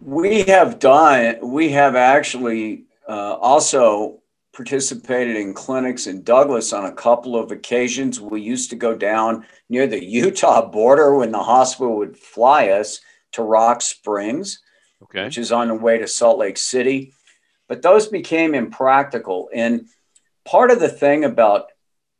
We 0.00 0.42
have 0.44 0.78
done, 0.78 1.36
we 1.42 1.70
have 1.70 1.96
actually 1.96 2.84
uh, 3.08 3.34
also 3.34 4.20
participated 4.52 5.36
in 5.36 5.54
clinics 5.54 6.06
in 6.06 6.22
Douglas 6.22 6.72
on 6.72 6.86
a 6.86 6.92
couple 6.92 7.36
of 7.36 7.52
occasions. 7.52 8.20
We 8.20 8.40
used 8.40 8.70
to 8.70 8.76
go 8.76 8.96
down 8.96 9.46
near 9.68 9.86
the 9.86 10.02
Utah 10.24 10.66
border 10.68 11.14
when 11.14 11.32
the 11.32 11.42
hospital 11.42 11.96
would 11.98 12.16
fly 12.16 12.68
us 12.70 13.00
to 13.32 13.42
Rock 13.42 13.82
Springs, 13.82 14.60
okay. 15.02 15.24
which 15.24 15.38
is 15.38 15.52
on 15.52 15.68
the 15.68 15.74
way 15.74 15.98
to 15.98 16.08
Salt 16.08 16.38
Lake 16.38 16.56
City. 16.56 17.12
But 17.68 17.82
those 17.82 18.08
became 18.08 18.54
impractical. 18.54 19.50
And 19.54 19.86
part 20.44 20.70
of 20.70 20.80
the 20.80 20.88
thing 20.88 21.24
about 21.24 21.70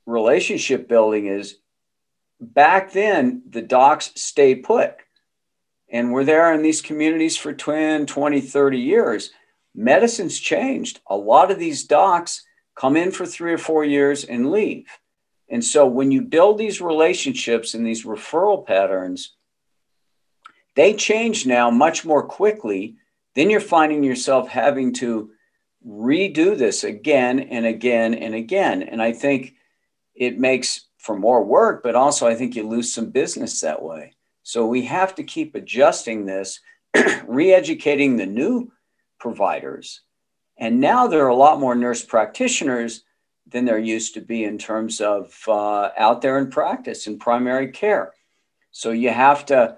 relationship 0.06 0.88
building 0.88 1.26
is 1.26 1.56
back 2.40 2.92
then 2.92 3.42
the 3.48 3.62
docs 3.62 4.12
stayed 4.14 4.62
put 4.62 4.94
and 5.90 6.12
we're 6.12 6.24
there 6.24 6.52
in 6.52 6.62
these 6.62 6.82
communities 6.82 7.36
for 7.36 7.52
10 7.52 8.06
20 8.06 8.40
30 8.40 8.78
years 8.78 9.30
medicine's 9.78 10.38
changed. 10.38 11.00
A 11.08 11.16
lot 11.16 11.50
of 11.50 11.58
these 11.58 11.84
docs 11.84 12.44
come 12.74 12.96
in 12.96 13.12
for 13.12 13.24
three 13.24 13.52
or 13.52 13.58
four 13.58 13.84
years 13.84 14.24
and 14.24 14.50
leave. 14.50 14.86
And 15.48 15.64
so 15.64 15.86
when 15.86 16.10
you 16.10 16.20
build 16.22 16.58
these 16.58 16.80
relationships 16.80 17.74
and 17.74 17.86
these 17.86 18.04
referral 18.04 18.66
patterns, 18.66 19.34
they 20.74 20.94
change 20.94 21.46
now 21.46 21.70
much 21.70 22.04
more 22.04 22.26
quickly. 22.26 22.96
Then 23.34 23.50
you're 23.50 23.60
finding 23.60 24.02
yourself 24.02 24.48
having 24.48 24.92
to 24.94 25.30
redo 25.86 26.58
this 26.58 26.84
again 26.84 27.38
and 27.38 27.64
again 27.64 28.14
and 28.14 28.34
again. 28.34 28.82
And 28.82 29.00
I 29.00 29.12
think 29.12 29.54
it 30.14 30.38
makes 30.38 30.86
for 30.98 31.16
more 31.16 31.44
work, 31.44 31.82
but 31.82 31.94
also 31.94 32.26
I 32.26 32.34
think 32.34 32.56
you 32.56 32.68
lose 32.68 32.92
some 32.92 33.10
business 33.10 33.60
that 33.60 33.80
way. 33.80 34.14
So 34.48 34.64
we 34.64 34.86
have 34.86 35.14
to 35.16 35.24
keep 35.24 35.54
adjusting 35.54 36.24
this, 36.24 36.60
re 37.26 37.52
educating 37.52 38.16
the 38.16 38.24
new 38.24 38.72
providers. 39.20 40.00
And 40.56 40.80
now 40.80 41.06
there 41.06 41.26
are 41.26 41.28
a 41.28 41.36
lot 41.36 41.60
more 41.60 41.74
nurse 41.74 42.02
practitioners 42.02 43.04
than 43.46 43.66
there 43.66 43.78
used 43.78 44.14
to 44.14 44.22
be 44.22 44.44
in 44.44 44.56
terms 44.56 45.02
of 45.02 45.38
uh, 45.46 45.90
out 45.98 46.22
there 46.22 46.38
in 46.38 46.48
practice 46.48 47.06
in 47.06 47.18
primary 47.18 47.72
care. 47.72 48.14
So 48.70 48.90
you 48.90 49.10
have 49.10 49.44
to, 49.46 49.76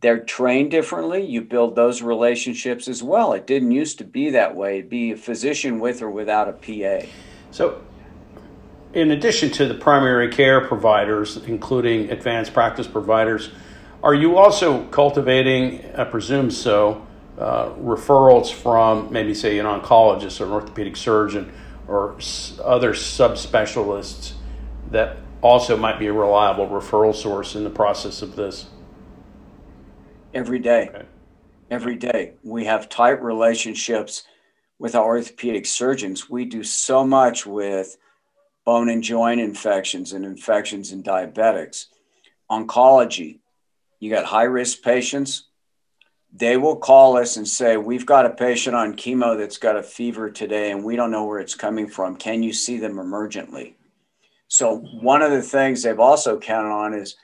they're 0.00 0.24
trained 0.24 0.70
differently. 0.70 1.22
You 1.22 1.42
build 1.42 1.76
those 1.76 2.00
relationships 2.00 2.88
as 2.88 3.02
well. 3.02 3.34
It 3.34 3.46
didn't 3.46 3.72
used 3.72 3.98
to 3.98 4.04
be 4.04 4.30
that 4.30 4.56
way. 4.56 4.78
It'd 4.78 4.88
be 4.88 5.12
a 5.12 5.16
physician 5.18 5.78
with 5.78 6.00
or 6.00 6.10
without 6.10 6.48
a 6.48 6.52
PA. 6.52 7.06
So, 7.50 7.84
in 8.94 9.10
addition 9.10 9.50
to 9.50 9.68
the 9.68 9.74
primary 9.74 10.30
care 10.30 10.66
providers, 10.66 11.36
including 11.36 12.10
advanced 12.10 12.54
practice 12.54 12.86
providers, 12.86 13.50
are 14.06 14.14
you 14.14 14.38
also 14.38 14.84
cultivating, 14.84 15.84
I 15.96 16.04
presume 16.04 16.48
so, 16.52 17.04
uh, 17.36 17.70
referrals 17.70 18.52
from 18.52 19.12
maybe, 19.12 19.34
say, 19.34 19.58
an 19.58 19.66
oncologist 19.66 20.40
or 20.40 20.44
an 20.44 20.52
orthopedic 20.52 20.96
surgeon 20.96 21.52
or 21.88 22.14
s- 22.16 22.56
other 22.64 22.92
subspecialists 22.92 24.34
that 24.92 25.16
also 25.42 25.76
might 25.76 25.98
be 25.98 26.06
a 26.06 26.12
reliable 26.12 26.68
referral 26.68 27.12
source 27.12 27.56
in 27.56 27.64
the 27.64 27.70
process 27.70 28.22
of 28.22 28.36
this? 28.36 28.66
Every 30.32 30.60
day. 30.60 30.88
Okay. 30.94 31.06
Every 31.72 31.96
day. 31.96 32.34
We 32.44 32.64
have 32.66 32.88
tight 32.88 33.20
relationships 33.20 34.22
with 34.78 34.94
our 34.94 35.04
orthopedic 35.04 35.66
surgeons. 35.66 36.30
We 36.30 36.44
do 36.44 36.62
so 36.62 37.04
much 37.04 37.44
with 37.44 37.96
bone 38.64 38.88
and 38.88 39.02
joint 39.02 39.40
infections 39.40 40.12
and 40.12 40.24
infections 40.24 40.92
in 40.92 41.02
diabetics. 41.02 41.86
Oncology, 42.48 43.40
you 43.98 44.10
got 44.10 44.24
high 44.24 44.44
risk 44.44 44.82
patients. 44.82 45.44
They 46.32 46.56
will 46.56 46.76
call 46.76 47.16
us 47.16 47.36
and 47.36 47.48
say, 47.48 47.76
We've 47.76 48.06
got 48.06 48.26
a 48.26 48.30
patient 48.30 48.76
on 48.76 48.96
chemo 48.96 49.38
that's 49.38 49.58
got 49.58 49.76
a 49.76 49.82
fever 49.82 50.30
today 50.30 50.70
and 50.70 50.84
we 50.84 50.96
don't 50.96 51.10
know 51.10 51.24
where 51.24 51.38
it's 51.38 51.54
coming 51.54 51.88
from. 51.88 52.16
Can 52.16 52.42
you 52.42 52.52
see 52.52 52.78
them 52.78 52.96
emergently? 52.96 53.74
So, 54.48 54.78
one 54.78 55.22
of 55.22 55.30
the 55.30 55.42
things 55.42 55.82
they've 55.82 55.98
also 55.98 56.38
counted 56.38 56.70
on 56.70 56.94
is 56.94 57.16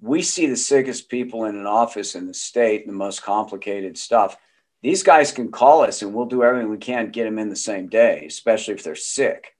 we 0.00 0.22
see 0.22 0.46
the 0.46 0.56
sickest 0.56 1.08
people 1.08 1.44
in 1.44 1.56
an 1.56 1.66
office 1.66 2.14
in 2.14 2.26
the 2.26 2.34
state, 2.34 2.86
the 2.86 2.92
most 2.92 3.22
complicated 3.22 3.96
stuff. 3.96 4.36
These 4.82 5.02
guys 5.02 5.32
can 5.32 5.50
call 5.50 5.82
us 5.82 6.02
and 6.02 6.12
we'll 6.12 6.26
do 6.26 6.44
everything 6.44 6.70
we 6.70 6.76
can 6.78 7.06
to 7.06 7.10
get 7.10 7.24
them 7.24 7.38
in 7.38 7.48
the 7.48 7.56
same 7.56 7.88
day, 7.88 8.24
especially 8.26 8.74
if 8.74 8.82
they're 8.82 8.94
sick. 8.94 9.54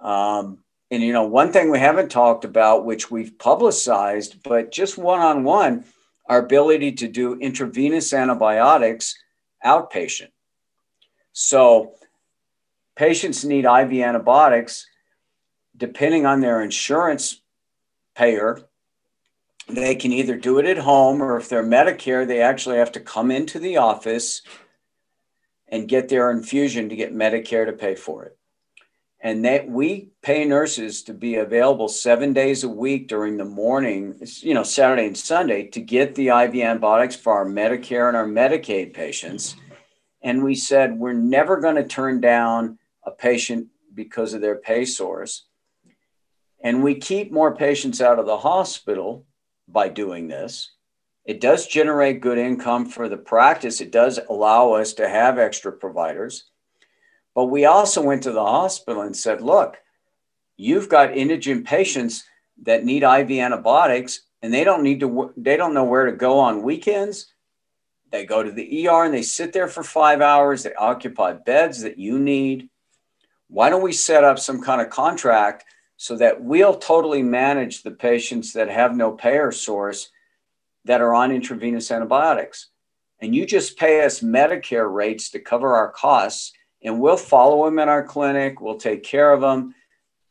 Um, 0.00 0.63
and, 0.94 1.02
you 1.02 1.12
know, 1.12 1.24
one 1.24 1.52
thing 1.52 1.70
we 1.70 1.78
haven't 1.78 2.10
talked 2.10 2.44
about, 2.44 2.84
which 2.84 3.10
we've 3.10 3.38
publicized, 3.38 4.42
but 4.42 4.72
just 4.72 4.96
one 4.96 5.20
on 5.20 5.44
one, 5.44 5.84
our 6.26 6.38
ability 6.38 6.92
to 6.92 7.08
do 7.08 7.34
intravenous 7.38 8.12
antibiotics 8.12 9.16
outpatient. 9.64 10.30
So, 11.32 11.94
patients 12.96 13.44
need 13.44 13.64
IV 13.64 13.92
antibiotics 13.92 14.86
depending 15.76 16.24
on 16.24 16.40
their 16.40 16.62
insurance 16.62 17.40
payer 18.14 18.64
they 19.68 19.94
can 19.94 20.12
either 20.12 20.36
do 20.36 20.58
it 20.58 20.66
at 20.66 20.78
home 20.78 21.22
or 21.22 21.36
if 21.36 21.48
they're 21.48 21.64
Medicare, 21.64 22.26
they 22.26 22.42
actually 22.42 22.78
have 22.78 22.92
to 22.92 23.00
come 23.00 23.30
into 23.30 23.58
the 23.58 23.78
office 23.78 24.42
and 25.68 25.88
get 25.88 26.08
their 26.08 26.30
infusion 26.30 26.88
to 26.90 26.96
get 26.96 27.14
Medicare 27.14 27.66
to 27.66 27.72
pay 27.72 27.94
for 27.94 28.24
it. 28.24 28.38
And 29.24 29.46
that 29.46 29.66
we 29.66 30.10
pay 30.20 30.44
nurses 30.44 31.02
to 31.04 31.14
be 31.14 31.36
available 31.36 31.88
seven 31.88 32.34
days 32.34 32.62
a 32.62 32.68
week 32.68 33.08
during 33.08 33.38
the 33.38 33.44
morning, 33.46 34.20
you 34.40 34.52
know, 34.52 34.62
Saturday 34.62 35.06
and 35.06 35.16
Sunday 35.16 35.66
to 35.68 35.80
get 35.80 36.14
the 36.14 36.28
IV 36.28 36.54
antibiotics 36.56 37.16
for 37.16 37.32
our 37.32 37.46
Medicare 37.46 38.08
and 38.08 38.16
our 38.18 38.26
Medicaid 38.26 38.92
patients. 38.92 39.56
And 40.22 40.44
we 40.44 40.54
said, 40.54 40.98
we're 40.98 41.14
never 41.14 41.58
going 41.58 41.76
to 41.76 41.86
turn 41.86 42.20
down 42.20 42.78
a 43.02 43.10
patient 43.10 43.68
because 43.94 44.34
of 44.34 44.42
their 44.42 44.56
pay 44.56 44.84
source. 44.84 45.46
And 46.62 46.82
we 46.82 46.96
keep 46.96 47.32
more 47.32 47.56
patients 47.56 48.02
out 48.02 48.18
of 48.18 48.26
the 48.26 48.38
hospital 48.38 49.24
by 49.66 49.88
doing 49.88 50.28
this. 50.28 50.72
It 51.24 51.40
does 51.40 51.66
generate 51.66 52.20
good 52.20 52.36
income 52.36 52.84
for 52.84 53.08
the 53.08 53.16
practice. 53.16 53.80
It 53.80 53.90
does 53.90 54.20
allow 54.28 54.72
us 54.72 54.92
to 54.94 55.08
have 55.08 55.38
extra 55.38 55.72
providers. 55.72 56.50
But 57.34 57.46
we 57.46 57.64
also 57.64 58.02
went 58.02 58.22
to 58.24 58.32
the 58.32 58.44
hospital 58.44 59.02
and 59.02 59.16
said, 59.16 59.40
look, 59.40 59.76
you've 60.56 60.88
got 60.88 61.16
indigent 61.16 61.66
patients 61.66 62.24
that 62.62 62.84
need 62.84 63.02
IV 63.02 63.30
antibiotics 63.32 64.20
and 64.42 64.52
they 64.52 64.62
don't 64.62 64.82
need 64.82 65.00
to 65.00 65.32
they 65.36 65.56
don't 65.56 65.74
know 65.74 65.84
where 65.84 66.06
to 66.06 66.12
go 66.12 66.38
on 66.38 66.62
weekends. 66.62 67.32
They 68.12 68.24
go 68.24 68.42
to 68.42 68.52
the 68.52 68.86
ER 68.86 69.04
and 69.04 69.14
they 69.14 69.22
sit 69.22 69.52
there 69.52 69.68
for 69.68 69.82
5 69.82 70.20
hours. 70.20 70.62
They 70.62 70.74
occupy 70.74 71.32
beds 71.32 71.80
that 71.80 71.98
you 71.98 72.18
need. 72.18 72.68
Why 73.48 73.70
don't 73.70 73.82
we 73.82 73.92
set 73.92 74.22
up 74.22 74.38
some 74.38 74.62
kind 74.62 74.80
of 74.80 74.90
contract 74.90 75.64
so 75.96 76.16
that 76.16 76.42
we'll 76.42 76.76
totally 76.76 77.22
manage 77.22 77.82
the 77.82 77.90
patients 77.90 78.52
that 78.52 78.68
have 78.68 78.94
no 78.96 79.12
payer 79.12 79.50
source 79.50 80.10
that 80.84 81.00
are 81.00 81.14
on 81.14 81.32
intravenous 81.32 81.90
antibiotics. 81.90 82.68
And 83.20 83.34
you 83.34 83.46
just 83.46 83.78
pay 83.78 84.04
us 84.04 84.20
Medicare 84.20 84.92
rates 84.92 85.30
to 85.30 85.40
cover 85.40 85.74
our 85.74 85.90
costs, 85.90 86.52
and 86.84 87.00
we'll 87.00 87.16
follow 87.16 87.64
them 87.64 87.78
in 87.78 87.88
our 87.88 88.04
clinic, 88.04 88.60
we'll 88.60 88.76
take 88.76 89.02
care 89.02 89.32
of 89.32 89.40
them, 89.40 89.74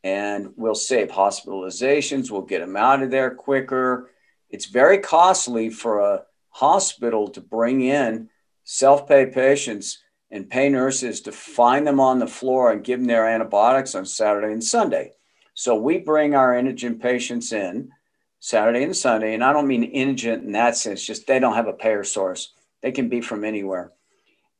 and 0.04 0.52
we'll 0.56 0.74
save 0.74 1.08
hospitalizations, 1.08 2.30
we'll 2.30 2.42
get 2.42 2.60
them 2.60 2.76
out 2.76 3.02
of 3.02 3.10
there 3.10 3.34
quicker. 3.34 4.10
It's 4.48 4.66
very 4.66 4.98
costly 4.98 5.68
for 5.68 6.00
a 6.00 6.22
hospital 6.50 7.28
to 7.28 7.40
bring 7.40 7.82
in 7.82 8.28
self 8.62 9.08
pay 9.08 9.26
patients 9.26 9.98
and 10.30 10.48
pay 10.48 10.68
nurses 10.68 11.20
to 11.22 11.32
find 11.32 11.86
them 11.86 12.00
on 12.00 12.18
the 12.18 12.26
floor 12.26 12.70
and 12.70 12.84
give 12.84 13.00
them 13.00 13.06
their 13.06 13.28
antibiotics 13.28 13.94
on 13.94 14.06
Saturday 14.06 14.52
and 14.52 14.62
Sunday. 14.62 15.12
So 15.54 15.76
we 15.76 15.98
bring 15.98 16.34
our 16.34 16.56
indigent 16.56 17.00
patients 17.00 17.52
in 17.52 17.90
Saturday 18.40 18.82
and 18.82 18.96
Sunday, 18.96 19.34
and 19.34 19.42
I 19.42 19.52
don't 19.52 19.68
mean 19.68 19.84
indigent 19.84 20.44
in 20.44 20.52
that 20.52 20.76
sense, 20.76 21.04
just 21.04 21.26
they 21.26 21.38
don't 21.38 21.54
have 21.54 21.68
a 21.68 21.72
payer 21.72 22.04
source. 22.04 22.52
They 22.82 22.92
can 22.92 23.08
be 23.08 23.20
from 23.22 23.44
anywhere. 23.44 23.92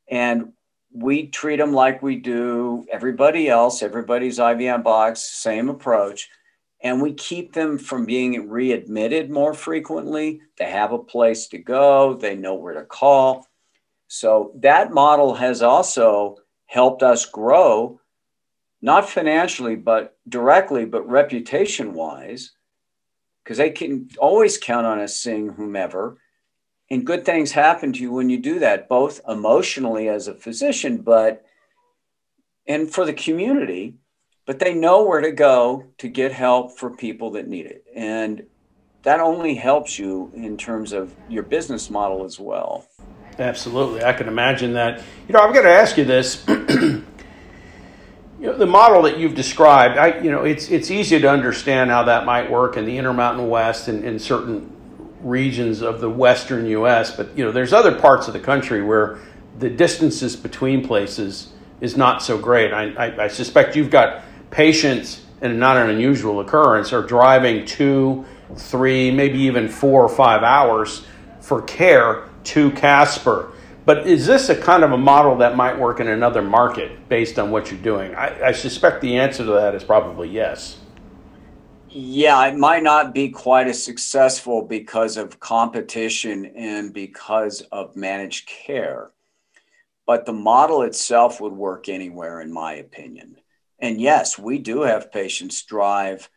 And 0.09 0.53
we 0.95 1.27
treat 1.27 1.57
them 1.57 1.73
like 1.73 2.01
we 2.01 2.15
do 2.15 2.85
everybody 2.91 3.49
else, 3.49 3.83
everybody's 3.83 4.39
IVM 4.39 4.83
box, 4.83 5.21
same 5.21 5.69
approach. 5.69 6.29
And 6.81 7.01
we 7.01 7.13
keep 7.13 7.53
them 7.53 7.77
from 7.77 8.05
being 8.05 8.49
readmitted 8.49 9.29
more 9.29 9.53
frequently. 9.53 10.41
They 10.57 10.69
have 10.69 10.93
a 10.93 10.99
place 10.99 11.47
to 11.47 11.57
go, 11.57 12.13
they 12.13 12.35
know 12.35 12.55
where 12.55 12.75
to 12.75 12.83
call. 12.83 13.47
So 14.07 14.53
that 14.59 14.93
model 14.93 15.33
has 15.33 15.61
also 15.61 16.37
helped 16.67 17.03
us 17.03 17.25
grow 17.25 17.99
not 18.81 19.09
financially, 19.09 19.75
but 19.75 20.15
directly, 20.29 20.85
but 20.85 21.09
reputation 21.09 21.93
wise, 21.93 22.51
because 23.43 23.57
they 23.57 23.71
can 23.71 24.07
always 24.19 24.59
count 24.59 24.85
on 24.85 24.99
us 24.99 25.15
seeing 25.15 25.49
whomever. 25.49 26.17
And 26.89 27.05
good 27.05 27.25
things 27.25 27.51
happen 27.51 27.93
to 27.93 27.99
you 27.99 28.11
when 28.11 28.29
you 28.29 28.39
do 28.39 28.59
that, 28.59 28.87
both 28.87 29.19
emotionally 29.27 30.07
as 30.07 30.27
a 30.27 30.35
physician, 30.35 30.97
but 30.97 31.43
and 32.67 32.91
for 32.91 33.05
the 33.05 33.13
community. 33.13 33.95
But 34.45 34.59
they 34.59 34.75
know 34.75 35.03
where 35.03 35.21
to 35.21 35.31
go 35.31 35.85
to 35.97 36.07
get 36.07 36.31
help 36.31 36.77
for 36.77 36.95
people 36.95 37.31
that 37.31 37.47
need 37.47 37.65
it. 37.65 37.83
And 37.95 38.45
that 39.01 39.19
only 39.19 39.55
helps 39.55 39.97
you 39.97 40.31
in 40.35 40.57
terms 40.57 40.93
of 40.93 41.15
your 41.27 41.41
business 41.41 41.89
model 41.89 42.23
as 42.23 42.39
well. 42.39 42.87
Absolutely. 43.39 44.03
I 44.03 44.13
can 44.13 44.27
imagine 44.27 44.73
that. 44.73 45.01
You 45.27 45.33
know, 45.33 45.39
I'm 45.39 45.51
going 45.51 45.65
to 45.65 45.71
ask 45.71 45.97
you 45.97 46.05
this. 46.05 46.45
You 48.37 48.47
know, 48.47 48.57
the 48.57 48.65
model 48.65 49.01
that 49.03 49.17
you've 49.17 49.33
described, 49.33 49.97
I, 49.97 50.19
you 50.19 50.29
know, 50.29 50.43
it's 50.43 50.69
it's 50.69 50.91
easy 50.91 51.19
to 51.19 51.29
understand 51.29 51.89
how 51.89 52.03
that 52.03 52.25
might 52.25 52.51
work 52.51 52.75
in 52.75 52.85
the 52.85 52.97
Intermountain 52.97 53.47
West 53.47 53.87
and 53.87 54.03
in 54.03 54.19
certain 54.19 54.74
regions 55.25 55.81
of 55.81 55.99
the 55.99 56.09
Western 56.09 56.65
U.S. 56.67 57.15
But 57.15 57.37
you 57.37 57.43
know, 57.43 57.51
there's 57.51 57.73
other 57.73 57.93
parts 57.93 58.27
of 58.27 58.33
the 58.33 58.39
country 58.39 58.81
where 58.81 59.19
the 59.59 59.69
distances 59.69 60.35
between 60.35 60.85
places 60.85 61.49
is 61.81 61.97
not 61.97 62.21
so 62.21 62.37
great. 62.37 62.71
I, 62.71 62.91
I, 62.93 63.23
I 63.25 63.27
suspect 63.27 63.75
you've 63.75 63.91
got 63.91 64.23
patients, 64.51 65.23
and 65.41 65.59
not 65.59 65.77
an 65.77 65.89
unusual 65.89 66.39
occurrence, 66.39 66.93
are 66.93 67.01
driving 67.01 67.65
two, 67.65 68.25
three, 68.55 69.11
maybe 69.11 69.39
even 69.39 69.67
four 69.67 70.03
or 70.03 70.09
five 70.09 70.43
hours 70.43 71.05
for 71.41 71.61
care 71.63 72.29
to 72.45 72.71
Casper 72.71 73.51
but 73.85 74.07
is 74.07 74.25
this 74.25 74.49
a 74.49 74.55
kind 74.55 74.83
of 74.83 74.91
a 74.91 74.97
model 74.97 75.37
that 75.37 75.55
might 75.55 75.77
work 75.77 75.99
in 75.99 76.07
another 76.07 76.41
market 76.41 77.07
based 77.07 77.37
on 77.37 77.51
what 77.51 77.69
you're 77.69 77.79
doing? 77.79 78.15
I, 78.15 78.47
I, 78.47 78.51
suspect 78.51 79.01
the 79.01 79.17
answer 79.17 79.45
to 79.45 79.51
that 79.51 79.75
is 79.75 79.83
probably 79.83 80.27
yes. 80.27 80.77
Yeah, 81.97 82.45
it 82.47 82.57
might 82.57 82.83
not 82.83 83.13
be 83.13 83.29
quite 83.29 83.67
as 83.67 83.81
successful 83.81 84.61
because 84.61 85.15
of 85.15 85.39
competition 85.39 86.45
and 86.47 86.93
because 86.93 87.61
of 87.71 87.95
managed 87.95 88.49
care. 88.49 89.11
But 90.05 90.25
the 90.25 90.33
model 90.33 90.81
itself 90.81 91.39
would 91.39 91.53
work 91.53 91.87
anywhere, 91.87 92.41
in 92.41 92.51
my 92.51 92.73
opinion. 92.73 93.37
And 93.79 94.01
yes, 94.01 94.37
we 94.37 94.59
do 94.59 94.81
have 94.81 95.09
patients 95.09 95.63
drive 95.63 96.29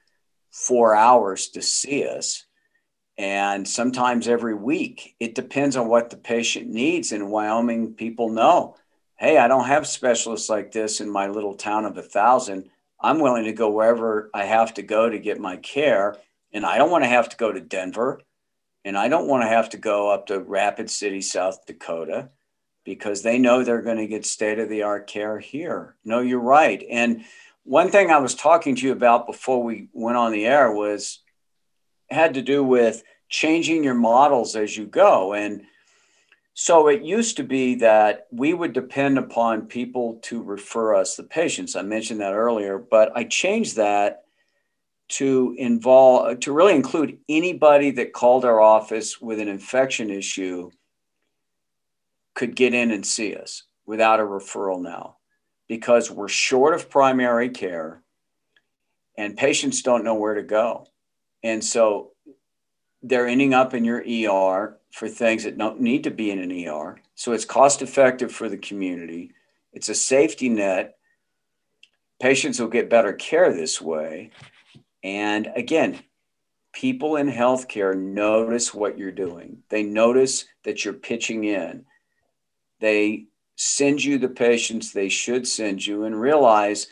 four 0.53 0.95
hours 0.95 1.49
to 1.49 1.61
see 1.61 2.07
us 2.07 2.47
and 3.17 3.67
sometimes 3.67 4.29
every 4.29 4.55
week. 4.55 5.17
It 5.19 5.35
depends 5.35 5.77
on 5.77 5.89
what 5.89 6.11
the 6.11 6.19
patient 6.19 6.69
needs. 6.69 7.11
In 7.11 7.31
Wyoming, 7.31 7.95
people 7.95 8.29
know, 8.29 8.77
hey, 9.17 9.39
I 9.39 9.49
don't 9.49 9.67
have 9.67 9.89
specialists 9.89 10.49
like 10.49 10.71
this 10.71 11.01
in 11.01 11.11
my 11.11 11.27
little 11.27 11.55
town 11.55 11.85
of 11.85 11.99
a 11.99 12.03
thousand. 12.03 12.71
I'm 13.01 13.21
willing 13.21 13.45
to 13.45 13.53
go 13.53 13.71
wherever 13.71 14.31
I 14.35 14.45
have 14.45 14.75
to 14.75 14.83
go 14.83 15.09
to 15.09 15.19
get 15.19 15.41
my 15.41 15.57
care. 15.57 16.17
And 16.53 16.65
I 16.65 16.79
don't 16.79 16.91
want 16.91 17.05
to 17.05 17.09
have 17.09 17.29
to 17.31 17.37
go 17.37 17.53
to 17.53 17.61
Denver. 17.61 18.21
And 18.85 18.97
I 18.97 19.09
don't 19.09 19.29
want 19.29 19.43
to 19.43 19.49
have 19.49 19.71
to 19.71 19.77
go 19.77 20.11
up 20.11 20.27
to 20.27 20.41
Rapid 20.41 20.91
City, 20.91 21.21
South 21.21 21.67
Dakota, 21.67 22.31
because 22.85 23.23
they 23.23 23.39
know 23.39 23.63
they're 23.63 23.83
going 23.83 23.99
to 23.99 24.07
get 24.07 24.25
state 24.25 24.59
of 24.59 24.69
the 24.69 24.83
art 24.83 25.07
care 25.07 25.39
here. 25.39 25.97
No, 26.05 26.21
you're 26.21 26.41
right. 26.41 26.83
And 26.89 27.25
one 27.65 27.91
thing 27.91 28.11
I 28.11 28.19
was 28.19 28.35
talking 28.35 28.75
to 28.77 28.87
you 28.87 28.93
about 28.93 29.27
before 29.27 29.63
we 29.63 29.89
went 29.93 30.17
on 30.17 30.33
the 30.33 30.47
air 30.47 30.73
was 30.73 31.21
had 32.09 32.35
to 32.35 32.43
do 32.43 32.65
with 32.65 33.03
changing 33.29 33.85
your 33.85 33.95
models 33.95 34.57
as 34.57 34.75
you 34.77 34.87
go. 34.87 35.35
And 35.35 35.63
so 36.61 36.89
it 36.89 37.05
used 37.05 37.37
to 37.37 37.45
be 37.45 37.77
that 37.77 38.27
we 38.33 38.53
would 38.53 38.73
depend 38.73 39.17
upon 39.17 39.69
people 39.69 40.19
to 40.23 40.43
refer 40.43 40.93
us 40.93 41.15
the 41.15 41.23
patients. 41.23 41.77
I 41.77 41.83
mentioned 41.83 42.21
that 42.21 42.35
earlier, 42.35 42.79
but 42.79 43.13
I 43.17 43.23
changed 43.23 43.77
that 43.77 44.25
to 45.11 45.55
involve 45.57 46.41
to 46.41 46.51
really 46.51 46.75
include 46.75 47.17
anybody 47.29 47.93
that 47.93 48.13
called 48.13 48.45
our 48.45 48.61
office 48.61 49.21
with 49.21 49.39
an 49.39 49.47
infection 49.47 50.11
issue 50.11 50.73
could 52.35 52.57
get 52.57 52.75
in 52.75 52.91
and 52.91 53.07
see 53.07 53.37
us 53.37 53.63
without 53.87 54.19
a 54.19 54.25
referral 54.25 54.83
now 54.83 55.19
because 55.69 56.11
we're 56.11 56.27
short 56.27 56.75
of 56.75 56.91
primary 56.91 57.51
care 57.51 58.03
and 59.17 59.37
patients 59.37 59.83
don't 59.83 60.03
know 60.03 60.17
where 60.17 60.35
to 60.35 60.43
go. 60.43 60.89
And 61.45 61.65
so 61.65 62.15
they're 63.03 63.27
ending 63.27 63.55
up 63.55 63.75
in 63.75 63.85
your 63.85 64.03
ER 64.03 64.79
for 64.91 65.09
things 65.09 65.45
that 65.45 65.59
don't 65.59 65.81
need 65.81 66.05
to 66.05 66.11
be 66.11 66.31
in 66.31 66.39
an 66.39 66.69
ER. 66.69 67.01
So 67.15 67.33
it's 67.33 67.45
cost 67.45 67.83
effective 67.83 68.33
for 68.33 68.49
the 68.49 68.57
community. 68.57 69.33
It's 69.73 69.89
a 69.89 69.95
safety 69.95 70.49
net. 70.49 70.97
Patients 72.21 72.59
will 72.59 72.69
get 72.69 72.91
better 72.91 73.13
care 73.13 73.53
this 73.53 73.81
way. 73.81 74.31
And 75.05 75.49
again, 75.55 76.01
people 76.73 77.17
in 77.17 77.31
healthcare 77.31 77.97
notice 77.97 78.75
what 78.75 78.99
you're 78.99 79.13
doing. 79.13 79.63
They 79.69 79.83
notice 79.83 80.47
that 80.65 80.85
you're 80.85 80.95
pitching 80.95 81.45
in. 81.45 81.85
They 82.81 83.27
send 83.57 84.03
you 84.03 84.19
the 84.19 84.29
patients 84.29 84.93
they 84.93 85.09
should 85.09 85.47
send 85.47 85.85
you 85.85 86.05
and 86.05 86.21
realize 86.21 86.87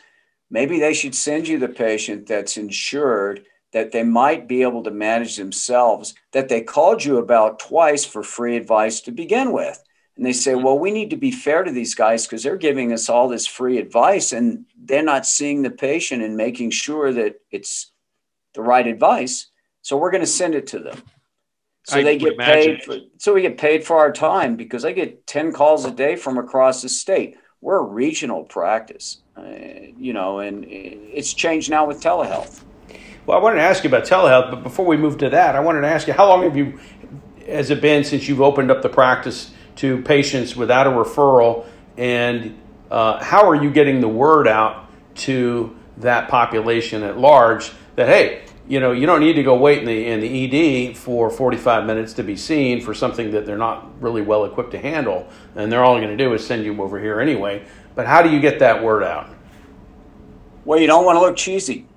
maybe 0.49 0.79
they 0.79 0.93
should 0.93 1.15
send 1.15 1.47
you 1.47 1.57
the 1.57 1.69
patient 1.69 2.27
that's 2.27 2.57
insured 2.57 3.45
that 3.77 3.91
they 3.91 4.03
might 4.03 4.47
be 4.47 4.63
able 4.63 4.83
to 4.83 4.91
manage 4.91 5.35
themselves 5.35 6.15
that 6.31 6.49
they 6.49 6.61
called 6.61 7.03
you 7.03 7.17
about 7.17 7.59
twice 7.59 8.03
for 8.03 8.23
free 8.23 8.57
advice 8.57 9.01
to 9.01 9.11
begin 9.11 9.51
with. 9.51 9.83
And 10.15 10.25
they 10.25 10.33
say, 10.33 10.55
well, 10.55 10.79
we 10.79 10.89
need 10.89 11.11
to 11.11 11.15
be 11.15 11.29
fair 11.29 11.63
to 11.63 11.71
these 11.71 11.93
guys 11.93 12.25
because 12.25 12.41
they're 12.41 12.57
giving 12.57 12.91
us 12.91 13.07
all 13.07 13.27
this 13.27 13.45
free 13.45 13.77
advice 13.77 14.31
and 14.31 14.65
they're 14.75 15.03
not 15.03 15.27
seeing 15.27 15.61
the 15.61 15.69
patient 15.69 16.23
and 16.23 16.35
making 16.35 16.71
sure 16.71 17.13
that 17.13 17.39
it's 17.51 17.91
the 18.55 18.63
right 18.63 18.87
advice. 18.87 19.47
So 19.83 19.95
we're 19.95 20.11
going 20.11 20.21
to 20.21 20.27
send 20.27 20.55
it 20.55 20.65
to 20.67 20.79
them. 20.79 21.03
So 21.85 21.99
I 21.99 22.03
they 22.03 22.17
get 22.17 22.37
paid 22.37 22.83
for, 22.83 22.97
so 23.17 23.35
we 23.35 23.43
get 23.43 23.59
paid 23.59 23.85
for 23.85 23.97
our 23.97 24.11
time 24.11 24.55
because 24.55 24.85
I 24.85 24.91
get 24.91 25.27
10 25.27 25.53
calls 25.53 25.85
a 25.85 25.91
day 25.91 26.15
from 26.15 26.39
across 26.39 26.81
the 26.81 26.89
state. 26.89 27.37
We're 27.61 27.79
a 27.79 27.83
regional 27.83 28.43
practice, 28.43 29.21
uh, 29.37 29.43
you 29.97 30.13
know, 30.13 30.39
and 30.39 30.65
it's 30.67 31.33
changed 31.33 31.69
now 31.69 31.85
with 31.85 32.01
telehealth. 32.01 32.63
Well, 33.27 33.37
I 33.37 33.41
wanted 33.41 33.57
to 33.57 33.63
ask 33.63 33.83
you 33.83 33.89
about 33.89 34.05
telehealth, 34.05 34.51
but 34.51 34.63
before 34.63 34.85
we 34.85 34.95
move 34.95 35.17
to 35.17 35.29
that, 35.31 35.57
I 35.57 35.59
wanted 35.59 35.81
to 35.81 35.89
ask 35.89 36.07
you 36.07 36.13
how 36.13 36.29
long 36.29 36.43
have 36.43 36.55
you 36.55 36.79
has 37.45 37.69
it 37.69 37.81
been 37.81 38.05
since 38.05 38.29
you've 38.29 38.41
opened 38.41 38.71
up 38.71 38.81
the 38.81 38.87
practice 38.87 39.51
to 39.77 40.01
patients 40.03 40.55
without 40.55 40.87
a 40.87 40.89
referral, 40.89 41.65
and 41.97 42.57
uh, 42.89 43.21
how 43.21 43.49
are 43.49 43.55
you 43.55 43.69
getting 43.69 43.99
the 43.99 44.07
word 44.07 44.47
out 44.47 44.89
to 45.15 45.75
that 45.97 46.29
population 46.29 47.03
at 47.03 47.17
large 47.17 47.73
that 47.97 48.07
hey, 48.07 48.43
you 48.65 48.79
know, 48.79 48.93
you 48.93 49.05
don't 49.05 49.19
need 49.19 49.33
to 49.33 49.43
go 49.43 49.57
wait 49.57 49.79
in 49.79 49.85
the 49.85 50.07
in 50.07 50.21
the 50.21 50.89
ED 50.89 50.95
for 50.95 51.29
45 51.29 51.85
minutes 51.85 52.13
to 52.13 52.23
be 52.23 52.37
seen 52.37 52.79
for 52.79 52.93
something 52.93 53.31
that 53.31 53.45
they're 53.45 53.57
not 53.57 54.01
really 54.01 54.21
well 54.21 54.45
equipped 54.45 54.71
to 54.71 54.79
handle, 54.79 55.27
and 55.53 55.69
they're 55.69 55.83
all 55.83 55.97
going 55.97 56.17
to 56.17 56.23
do 56.23 56.33
is 56.33 56.47
send 56.47 56.63
you 56.63 56.81
over 56.81 56.97
here 56.97 57.19
anyway. 57.19 57.65
But 57.93 58.07
how 58.07 58.21
do 58.21 58.29
you 58.29 58.39
get 58.39 58.59
that 58.59 58.81
word 58.81 59.03
out? 59.03 59.29
Well, 60.63 60.79
you 60.79 60.87
don't 60.87 61.03
want 61.03 61.17
to 61.17 61.19
look 61.19 61.35
cheesy 61.35 61.87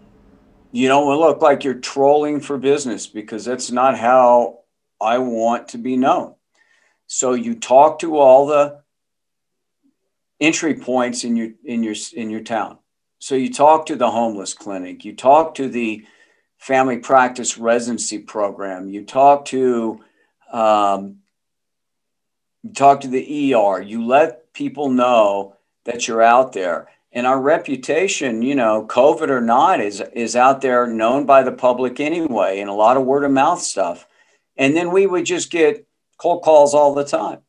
you 0.73 0.89
don't 0.89 1.19
look 1.19 1.43
like 1.43 1.65
you're 1.65 1.75
trolling 1.75 2.41
for 2.41 2.59
business 2.59 3.07
because 3.07 3.45
that's 3.45 3.71
not 3.71 3.99
how 3.99 4.61
I 5.01 5.19
want 5.19 5.69
to 5.69 5.79
be 5.79 5.97
known. 5.97 6.35
So 7.07 7.35
you 7.35 7.57
talk 7.57 8.01
to 8.01 8.19
all 8.19 8.47
the 8.47 8.81
entry 10.41 10.75
points 10.75 11.25
in 11.25 11.37
your 11.37 11.51
in 11.65 11.83
your 11.83 11.97
in 12.15 12.31
your 12.31 12.43
town. 12.43 12.79
So 13.19 13.35
you 13.35 13.53
talk 13.53 13.87
to 13.87 13.97
the 13.97 14.11
homeless 14.11 14.55
clinic, 14.55 15.05
you 15.05 15.15
talk 15.15 15.57
to 15.57 15.69
the 15.69 16.07
family 16.59 16.99
practice 16.99 17.59
residency 17.59 18.19
program, 18.19 18.89
you 18.89 19.05
talk 19.05 19.47
to 19.47 20.01
um, 20.53 21.17
you 22.63 22.73
talk 22.73 23.01
to 23.01 23.09
the 23.09 23.55
ER, 23.55 23.81
you 23.83 24.07
let 24.07 24.53
people 24.53 24.91
know 24.91 25.57
that 25.85 26.07
you're 26.07 26.23
out 26.23 26.53
there 26.53 26.89
and 27.13 27.27
our 27.27 27.41
reputation, 27.41 28.43
you 28.43 28.55
know, 28.55 28.87
COVID 28.87 29.29
or 29.29 29.41
not, 29.41 29.81
is 29.81 30.01
is 30.13 30.37
out 30.37 30.61
there 30.61 30.87
known 30.87 31.27
by 31.27 31.43
the 31.43 31.53
public 31.53 31.99
anyway, 31.99 32.61
and 32.61 32.71
a 32.71 32.75
lot 32.75 32.97
of 32.97 33.05
word 33.05 33.25
of 33.25 33.33
mouth 33.33 33.61
stuff. 33.61 34.07
And 34.57 34.77
then 34.77 34.93
we 34.93 35.07
would 35.07 35.25
just 35.25 35.51
get 35.51 35.87
cold 36.19 36.43
calls 36.43 36.75
all 36.75 36.95
the 36.95 37.05
time. 37.05 37.41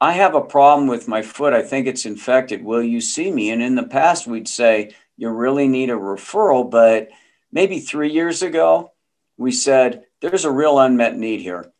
I 0.00 0.12
have 0.12 0.34
a 0.34 0.40
problem 0.40 0.88
with 0.88 1.08
my 1.08 1.22
foot. 1.22 1.52
I 1.52 1.62
think 1.62 1.86
it's 1.86 2.06
infected. 2.06 2.64
Will 2.64 2.82
you 2.82 3.00
see 3.00 3.30
me? 3.30 3.50
And 3.50 3.62
in 3.62 3.74
the 3.74 3.82
past, 3.82 4.26
we'd 4.26 4.48
say 4.48 4.94
you 5.16 5.28
really 5.28 5.68
need 5.68 5.90
a 5.90 5.94
referral. 5.94 6.68
But 6.70 7.08
maybe 7.52 7.80
three 7.80 8.12
years 8.12 8.42
ago, 8.42 8.92
we 9.36 9.52
said 9.52 10.04
there's 10.20 10.44
a 10.44 10.50
real 10.50 10.78
unmet 10.78 11.16
need 11.16 11.40
here, 11.40 11.72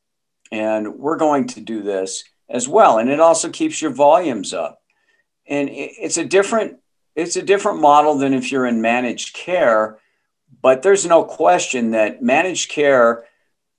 and 0.52 0.96
we're 0.98 1.16
going 1.16 1.46
to 1.48 1.60
do 1.60 1.82
this 1.82 2.24
as 2.48 2.68
well. 2.68 2.98
And 2.98 3.10
it 3.10 3.20
also 3.20 3.50
keeps 3.50 3.82
your 3.82 3.92
volumes 3.92 4.52
up 4.52 4.80
and 5.48 5.68
it's 5.72 6.18
a 6.18 6.24
different 6.24 6.78
it's 7.14 7.37
a 7.37 7.42
different 7.42 7.80
model 7.80 8.16
than 8.16 8.34
if 8.34 8.52
you're 8.52 8.66
in 8.66 8.80
managed 8.80 9.34
care 9.34 9.98
but 10.62 10.82
there's 10.82 11.06
no 11.06 11.24
question 11.24 11.92
that 11.92 12.22
managed 12.22 12.70
care 12.70 13.24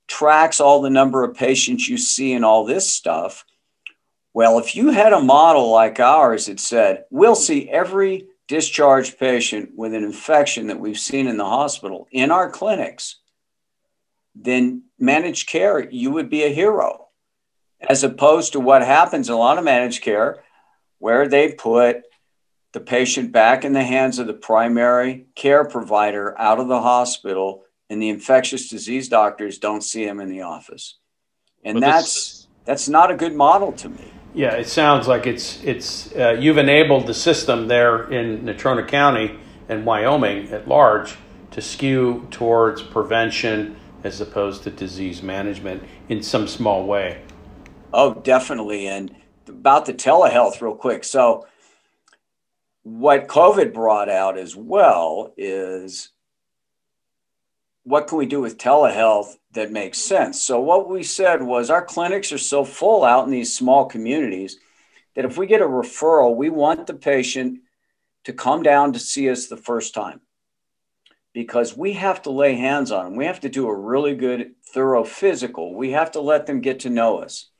tracks 0.06 0.60
all 0.60 0.80
the 0.80 0.90
number 0.90 1.24
of 1.24 1.36
patients 1.36 1.88
you 1.88 1.96
see 1.96 2.32
and 2.32 2.44
all 2.44 2.64
this 2.64 2.92
stuff. 2.92 3.44
Well 4.34 4.58
if 4.58 4.74
you 4.74 4.90
had 4.90 5.12
a 5.12 5.20
model 5.20 5.70
like 5.70 6.00
ours 6.00 6.46
that 6.46 6.60
said 6.60 7.04
we'll 7.10 7.34
see 7.34 7.68
every 7.68 8.26
discharged 8.48 9.18
patient 9.18 9.70
with 9.76 9.94
an 9.94 10.02
infection 10.02 10.66
that 10.66 10.80
we've 10.80 10.98
seen 10.98 11.28
in 11.28 11.36
the 11.36 11.44
hospital 11.44 12.08
in 12.10 12.32
our 12.32 12.50
clinics 12.50 13.16
then 14.34 14.82
managed 14.98 15.48
care 15.48 15.88
you 15.90 16.10
would 16.10 16.30
be 16.30 16.44
a 16.44 16.48
hero. 16.48 17.06
As 17.80 18.04
opposed 18.04 18.52
to 18.52 18.60
what 18.60 18.82
happens 18.82 19.28
in 19.28 19.34
a 19.34 19.38
lot 19.38 19.58
of 19.58 19.64
managed 19.64 20.02
care 20.02 20.42
where 21.00 21.26
they 21.26 21.52
put 21.52 22.02
the 22.72 22.80
patient 22.80 23.32
back 23.32 23.64
in 23.64 23.72
the 23.72 23.82
hands 23.82 24.20
of 24.20 24.28
the 24.28 24.34
primary 24.34 25.26
care 25.34 25.64
provider 25.64 26.38
out 26.38 26.60
of 26.60 26.68
the 26.68 26.80
hospital 26.80 27.64
and 27.88 28.00
the 28.00 28.08
infectious 28.08 28.68
disease 28.68 29.08
doctors 29.08 29.58
don't 29.58 29.82
see 29.82 30.04
him 30.04 30.20
in 30.20 30.30
the 30.30 30.42
office. 30.42 30.98
And 31.64 31.82
that's 31.82 32.04
this, 32.04 32.46
that's 32.64 32.88
not 32.88 33.10
a 33.10 33.16
good 33.16 33.34
model 33.34 33.72
to 33.72 33.88
me. 33.88 34.12
Yeah 34.32 34.54
it 34.54 34.68
sounds 34.68 35.08
like 35.08 35.26
it's 35.26 35.62
it's 35.64 36.14
uh, 36.14 36.36
you've 36.38 36.58
enabled 36.58 37.08
the 37.08 37.14
system 37.14 37.66
there 37.66 38.08
in 38.12 38.42
natrona 38.42 38.86
county 38.86 39.40
and 39.68 39.84
wyoming 39.84 40.48
at 40.52 40.68
large 40.68 41.16
to 41.50 41.60
skew 41.60 42.28
towards 42.30 42.80
prevention 42.80 43.76
as 44.04 44.20
opposed 44.20 44.62
to 44.62 44.70
disease 44.70 45.20
management 45.22 45.82
in 46.08 46.22
some 46.22 46.46
small 46.46 46.86
way. 46.86 47.22
Oh 47.92 48.14
definitely. 48.14 48.86
And 48.86 49.16
about 49.50 49.86
the 49.86 49.94
telehealth 49.94 50.60
real 50.60 50.74
quick. 50.74 51.04
So, 51.04 51.46
what 52.82 53.28
COVID 53.28 53.74
brought 53.74 54.08
out 54.08 54.38
as 54.38 54.56
well 54.56 55.34
is 55.36 56.10
what 57.84 58.06
can 58.06 58.18
we 58.18 58.26
do 58.26 58.40
with 58.40 58.58
telehealth 58.58 59.36
that 59.52 59.70
makes 59.70 59.98
sense? 59.98 60.40
So, 60.42 60.60
what 60.60 60.88
we 60.88 61.02
said 61.02 61.42
was 61.42 61.70
our 61.70 61.84
clinics 61.84 62.32
are 62.32 62.38
so 62.38 62.64
full 62.64 63.04
out 63.04 63.24
in 63.24 63.30
these 63.30 63.54
small 63.54 63.86
communities 63.86 64.56
that 65.14 65.24
if 65.24 65.36
we 65.36 65.46
get 65.46 65.60
a 65.60 65.66
referral, 65.66 66.34
we 66.34 66.50
want 66.50 66.86
the 66.86 66.94
patient 66.94 67.60
to 68.24 68.32
come 68.32 68.62
down 68.62 68.92
to 68.92 68.98
see 68.98 69.30
us 69.30 69.46
the 69.46 69.56
first 69.56 69.94
time 69.94 70.20
because 71.32 71.76
we 71.76 71.92
have 71.92 72.22
to 72.22 72.30
lay 72.30 72.54
hands 72.54 72.90
on 72.90 73.04
them. 73.04 73.16
We 73.16 73.26
have 73.26 73.40
to 73.40 73.48
do 73.48 73.68
a 73.68 73.74
really 73.74 74.14
good, 74.14 74.52
thorough 74.64 75.04
physical. 75.04 75.74
We 75.74 75.92
have 75.92 76.12
to 76.12 76.20
let 76.20 76.46
them 76.46 76.60
get 76.60 76.80
to 76.80 76.90
know 76.90 77.18
us. 77.18 77.50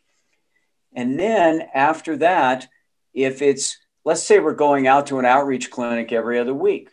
And 0.92 1.18
then 1.18 1.68
after 1.74 2.16
that, 2.18 2.68
if 3.14 3.42
it's, 3.42 3.78
let's 4.04 4.22
say 4.22 4.38
we're 4.38 4.54
going 4.54 4.86
out 4.86 5.06
to 5.08 5.18
an 5.18 5.24
outreach 5.24 5.70
clinic 5.70 6.12
every 6.12 6.38
other 6.38 6.54
week, 6.54 6.90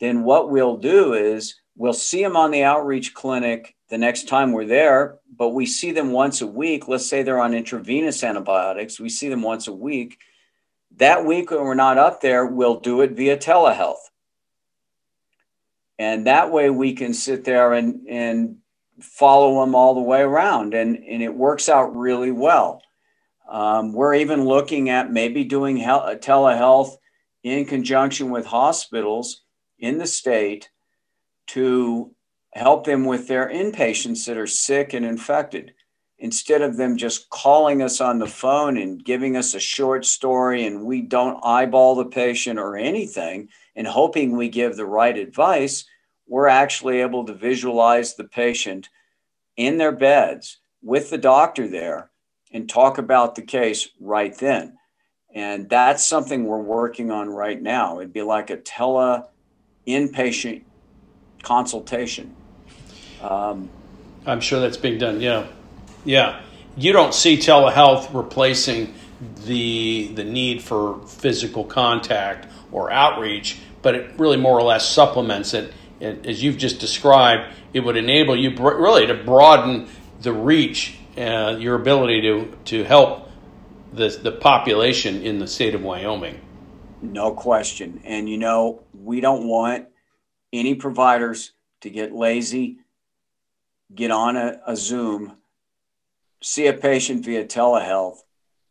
then 0.00 0.24
what 0.24 0.50
we'll 0.50 0.76
do 0.76 1.14
is 1.14 1.56
we'll 1.76 1.92
see 1.92 2.22
them 2.22 2.36
on 2.36 2.50
the 2.50 2.64
outreach 2.64 3.14
clinic 3.14 3.74
the 3.88 3.98
next 3.98 4.28
time 4.28 4.52
we're 4.52 4.66
there, 4.66 5.18
but 5.36 5.50
we 5.50 5.66
see 5.66 5.90
them 5.90 6.12
once 6.12 6.40
a 6.40 6.46
week. 6.46 6.88
Let's 6.88 7.06
say 7.06 7.22
they're 7.22 7.40
on 7.40 7.54
intravenous 7.54 8.22
antibiotics, 8.22 9.00
we 9.00 9.08
see 9.08 9.28
them 9.28 9.42
once 9.42 9.66
a 9.68 9.72
week. 9.72 10.18
That 10.96 11.24
week 11.24 11.50
when 11.50 11.60
we're 11.60 11.74
not 11.74 11.98
up 11.98 12.20
there, 12.20 12.46
we'll 12.46 12.80
do 12.80 13.00
it 13.02 13.12
via 13.12 13.36
telehealth. 13.36 14.00
And 15.98 16.26
that 16.26 16.50
way 16.50 16.70
we 16.70 16.94
can 16.94 17.14
sit 17.14 17.44
there 17.44 17.72
and, 17.74 18.08
and 18.08 18.56
follow 19.00 19.60
them 19.60 19.74
all 19.74 19.94
the 19.94 20.00
way 20.00 20.20
around, 20.20 20.74
and, 20.74 20.96
and 20.96 21.22
it 21.22 21.34
works 21.34 21.68
out 21.68 21.96
really 21.96 22.30
well. 22.30 22.82
Um, 23.50 23.92
we're 23.92 24.14
even 24.14 24.44
looking 24.44 24.90
at 24.90 25.10
maybe 25.10 25.42
doing 25.42 25.78
telehealth 25.78 26.94
in 27.42 27.64
conjunction 27.64 28.30
with 28.30 28.46
hospitals 28.46 29.42
in 29.80 29.98
the 29.98 30.06
state 30.06 30.70
to 31.48 32.14
help 32.52 32.84
them 32.84 33.04
with 33.04 33.26
their 33.26 33.48
inpatients 33.48 34.24
that 34.26 34.36
are 34.36 34.46
sick 34.46 34.92
and 34.92 35.04
infected. 35.04 35.74
Instead 36.20 36.62
of 36.62 36.76
them 36.76 36.96
just 36.96 37.28
calling 37.30 37.82
us 37.82 38.00
on 38.00 38.20
the 38.20 38.26
phone 38.26 38.76
and 38.76 39.04
giving 39.04 39.36
us 39.36 39.54
a 39.54 39.60
short 39.60 40.04
story 40.04 40.66
and 40.66 40.84
we 40.84 41.00
don't 41.00 41.40
eyeball 41.42 41.96
the 41.96 42.04
patient 42.04 42.58
or 42.58 42.76
anything 42.76 43.48
and 43.74 43.86
hoping 43.86 44.36
we 44.36 44.48
give 44.48 44.76
the 44.76 44.86
right 44.86 45.16
advice, 45.16 45.86
we're 46.28 46.46
actually 46.46 47.00
able 47.00 47.24
to 47.24 47.34
visualize 47.34 48.14
the 48.14 48.24
patient 48.24 48.90
in 49.56 49.78
their 49.78 49.92
beds 49.92 50.58
with 50.82 51.10
the 51.10 51.18
doctor 51.18 51.66
there 51.66 52.09
and 52.52 52.68
talk 52.68 52.98
about 52.98 53.34
the 53.34 53.42
case 53.42 53.88
right 54.00 54.36
then. 54.38 54.76
And 55.34 55.68
that's 55.68 56.04
something 56.04 56.44
we're 56.44 56.58
working 56.58 57.10
on 57.10 57.28
right 57.28 57.60
now. 57.60 57.98
It'd 57.98 58.12
be 58.12 58.22
like 58.22 58.50
a 58.50 58.56
tele 58.56 59.24
inpatient 59.86 60.62
consultation. 61.42 62.34
Um, 63.22 63.70
I'm 64.26 64.40
sure 64.40 64.60
that's 64.60 64.76
being 64.76 64.98
done. 64.98 65.20
Yeah, 65.20 65.46
yeah. 66.04 66.42
You 66.76 66.92
don't 66.92 67.14
see 67.14 67.36
telehealth 67.36 68.12
replacing 68.14 68.94
the 69.44 70.12
the 70.14 70.24
need 70.24 70.62
for 70.62 71.00
physical 71.06 71.64
contact 71.64 72.48
or 72.72 72.90
outreach, 72.90 73.58
but 73.82 73.94
it 73.94 74.10
really 74.18 74.36
more 74.36 74.58
or 74.58 74.62
less 74.62 74.88
supplements 74.88 75.54
it. 75.54 75.72
as 76.00 76.42
you've 76.42 76.58
just 76.58 76.80
described, 76.80 77.54
it 77.72 77.80
would 77.80 77.96
enable 77.96 78.36
you 78.36 78.54
really 78.56 79.06
to 79.06 79.14
broaden 79.14 79.88
the 80.22 80.32
reach, 80.32 80.98
uh, 81.20 81.56
your 81.58 81.74
ability 81.74 82.22
to 82.22 82.56
to 82.66 82.84
help 82.84 83.28
the 83.92 84.08
the 84.08 84.32
population 84.32 85.22
in 85.22 85.38
the 85.38 85.46
state 85.46 85.74
of 85.74 85.82
Wyoming. 85.82 86.40
No 87.02 87.32
question. 87.32 88.00
And 88.04 88.28
you 88.28 88.38
know, 88.38 88.82
we 88.92 89.20
don't 89.20 89.46
want 89.46 89.88
any 90.52 90.74
providers 90.74 91.52
to 91.82 91.90
get 91.90 92.12
lazy, 92.12 92.78
get 93.94 94.10
on 94.10 94.36
a, 94.36 94.60
a 94.66 94.76
Zoom, 94.76 95.36
see 96.42 96.66
a 96.66 96.72
patient 96.72 97.24
via 97.24 97.44
telehealth, 97.44 98.18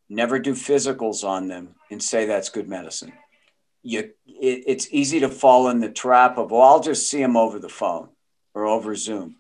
never 0.10 0.40
do 0.40 0.54
physicals 0.54 1.24
on 1.24 1.48
them, 1.48 1.76
and 1.90 2.02
say 2.04 2.26
that's 2.26 2.50
good 2.50 2.68
medicine. 2.68 3.14
You, 3.82 4.12
it, 4.26 4.64
it's 4.68 4.88
easy 4.92 5.22
to 5.22 5.30
fall 5.30 5.70
in 5.70 5.80
the 5.80 5.90
trap 5.90 6.38
of, 6.38 6.52
well, 6.52 6.62
I'll 6.62 6.82
just 6.82 7.10
see 7.10 7.20
them 7.22 7.38
over 7.38 7.60
the 7.60 7.70
phone 7.70 8.10
or 8.54 8.66
over 8.66 8.94
Zoom. 8.96 9.38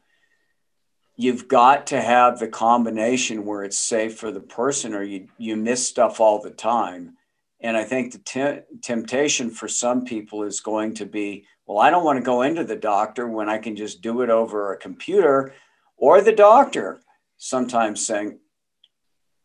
You've 1.21 1.49
got 1.49 1.87
to 1.87 1.99
have 1.99 2.39
the 2.39 2.47
combination 2.47 3.45
where 3.45 3.65
it's 3.65 3.77
safe 3.77 4.17
for 4.17 4.31
the 4.31 4.39
person, 4.39 4.95
or 4.95 5.03
you, 5.03 5.27
you 5.37 5.57
miss 5.57 5.85
stuff 5.85 6.21
all 6.21 6.41
the 6.41 6.49
time. 6.49 7.17
And 7.59 7.75
I 7.75 7.83
think 7.83 8.13
the 8.13 8.19
te- 8.19 8.77
temptation 8.81 9.49
for 9.49 9.67
some 9.67 10.05
people 10.05 10.43
is 10.43 10.61
going 10.61 10.93
to 10.93 11.05
be, 11.05 11.45
well, 11.65 11.79
I 11.79 11.89
don't 11.89 12.05
want 12.05 12.19
to 12.19 12.23
go 12.23 12.43
into 12.43 12.63
the 12.63 12.77
doctor 12.77 13.27
when 13.27 13.49
I 13.49 13.57
can 13.57 13.75
just 13.75 14.01
do 14.01 14.21
it 14.21 14.29
over 14.29 14.71
a 14.71 14.77
computer 14.77 15.53
or 15.97 16.21
the 16.21 16.31
doctor 16.31 17.01
sometimes 17.35 18.05
saying, 18.05 18.39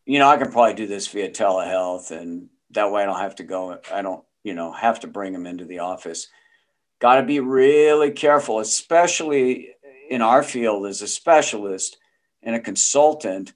you 0.05 0.19
know, 0.19 0.29
I 0.29 0.37
can 0.37 0.53
probably 0.53 0.75
do 0.75 0.87
this 0.87 1.09
via 1.09 1.29
telehealth 1.29 2.11
and 2.11 2.47
that 2.71 2.89
way 2.89 3.03
I 3.03 3.05
don't 3.05 3.19
have 3.19 3.35
to 3.35 3.43
go, 3.43 3.79
I 3.91 4.01
don't, 4.01 4.23
you 4.45 4.53
know, 4.53 4.71
have 4.71 5.01
to 5.01 5.07
bring 5.07 5.33
them 5.33 5.45
into 5.45 5.65
the 5.65 5.79
office. 5.79 6.29
Got 7.01 7.15
to 7.15 7.23
be 7.23 7.41
really 7.41 8.11
careful, 8.11 8.61
especially 8.61 9.74
in 10.09 10.21
our 10.21 10.43
field 10.43 10.85
as 10.85 11.01
a 11.01 11.07
specialist 11.07 11.97
and 12.43 12.55
a 12.55 12.59
consultant 12.59 13.53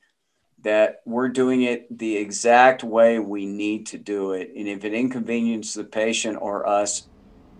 that 0.63 1.01
we're 1.05 1.29
doing 1.29 1.61
it 1.61 1.97
the 1.97 2.17
exact 2.17 2.83
way 2.83 3.19
we 3.19 3.45
need 3.45 3.87
to 3.87 3.97
do 3.97 4.33
it. 4.33 4.51
And 4.55 4.67
if 4.67 4.83
it 4.83 4.93
inconveniences 4.93 5.73
the 5.73 5.83
patient 5.83 6.37
or 6.41 6.67
us, 6.67 7.07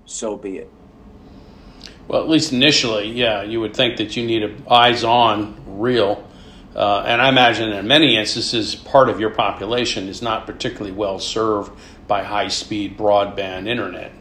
so 0.05 0.35
be 0.35 0.57
it. 0.57 0.69
Well, 2.07 2.21
at 2.21 2.27
least 2.27 2.51
initially, 2.51 3.11
yeah, 3.11 3.43
you 3.43 3.61
would 3.61 3.75
think 3.75 3.97
that 3.97 4.17
you 4.17 4.25
need 4.25 4.43
a 4.43 4.71
eyes 4.71 5.03
on 5.03 5.79
real. 5.79 6.27
Uh, 6.75 7.03
and 7.05 7.21
I 7.21 7.29
imagine 7.29 7.71
in 7.71 7.87
many 7.87 8.17
instances, 8.17 8.75
part 8.75 9.09
of 9.09 9.19
your 9.19 9.29
population 9.29 10.07
is 10.07 10.21
not 10.21 10.45
particularly 10.45 10.91
well 10.91 11.19
served 11.19 11.71
by 12.07 12.23
high 12.23 12.47
speed 12.47 12.97
broadband 12.97 13.67
internet. 13.67 14.11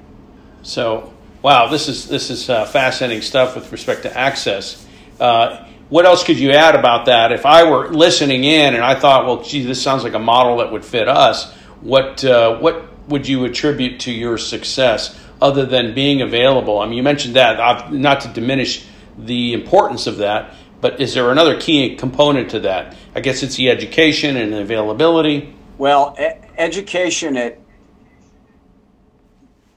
So, 0.63 1.15
wow, 1.43 1.69
this 1.69 1.89
is, 1.89 2.09
this 2.09 2.31
is 2.31 2.49
uh, 2.51 2.65
fascinating 2.67 3.23
stuff 3.23 3.55
with 3.55 3.71
respect 3.73 4.03
to 4.03 4.17
access. 4.17 4.87
Uh, 5.19 5.67
what 5.89 6.05
else 6.05 6.23
could 6.23 6.39
you 6.39 6.51
add 6.53 6.75
about 6.75 7.07
that? 7.07 7.33
If 7.33 7.47
I 7.47 7.71
were 7.71 7.89
listening 7.89 8.45
in 8.45 8.75
and 8.75 8.85
I 8.85 8.95
thought, 8.95 9.25
well, 9.25 9.43
gee, 9.43 9.65
this 9.65 9.83
sounds 9.83 10.05
like 10.05 10.15
a 10.15 10.19
model 10.19 10.59
that 10.59 10.71
would 10.71 10.85
fit 10.85 11.09
us, 11.09 11.53
what, 11.81 12.25
uh, 12.25 12.59
what 12.59 12.85
would 13.09 13.27
you 13.27 13.45
attribute 13.45 14.01
to 14.01 14.13
your 14.13 14.37
success? 14.37 15.19
other 15.41 15.65
than 15.65 15.95
being 15.95 16.23
available? 16.23 16.79
I 16.79 16.87
mean, 16.87 16.97
you 16.97 17.03
mentioned 17.03 17.37
that, 17.37 17.93
not 17.93 18.21
to 18.23 18.29
diminish 18.29 18.87
the 19.17 19.53
importance 19.53 20.07
of 20.07 20.19
that, 20.19 20.55
but 20.81 21.01
is 21.01 21.15
there 21.15 21.31
another 21.31 21.61
key 21.61 21.97
component 21.97 22.51
to 22.51 22.61
that? 22.61 22.97
I 23.15 23.21
guess 23.21 23.43
it's 23.43 23.57
the 23.57 23.71
education 23.71 24.37
and 24.37 24.53
the 24.53 24.61
availability. 24.61 25.55
Well, 25.77 26.17
e- 26.21 26.47
education 26.57 27.37
at 27.37 27.59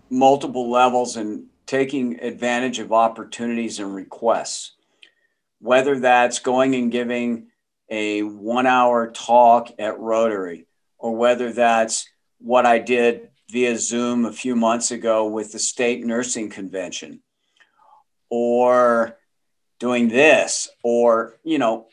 multiple 0.09 0.69
levels 0.69 1.15
and 1.15 1.47
taking 1.65 2.19
advantage 2.19 2.79
of 2.79 2.91
opportunities 2.91 3.79
and 3.79 3.93
requests, 3.95 4.73
whether 5.59 5.99
that's 5.99 6.39
going 6.39 6.75
and 6.75 6.91
giving 6.91 7.47
a 7.89 8.21
one 8.21 8.67
hour 8.67 9.11
talk 9.11 9.69
at 9.79 9.99
Rotary, 9.99 10.65
or 10.97 11.15
whether 11.15 11.51
that's 11.51 12.09
what 12.39 12.65
I 12.65 12.79
did 12.79 13.29
via 13.49 13.77
Zoom 13.77 14.25
a 14.25 14.31
few 14.31 14.55
months 14.55 14.91
ago 14.91 15.27
with 15.27 15.51
the 15.51 15.59
state 15.59 16.05
nursing 16.05 16.49
convention, 16.49 17.21
or 18.29 19.17
doing 19.79 20.07
this, 20.07 20.69
or, 20.83 21.37
you 21.43 21.57
know, 21.57 21.87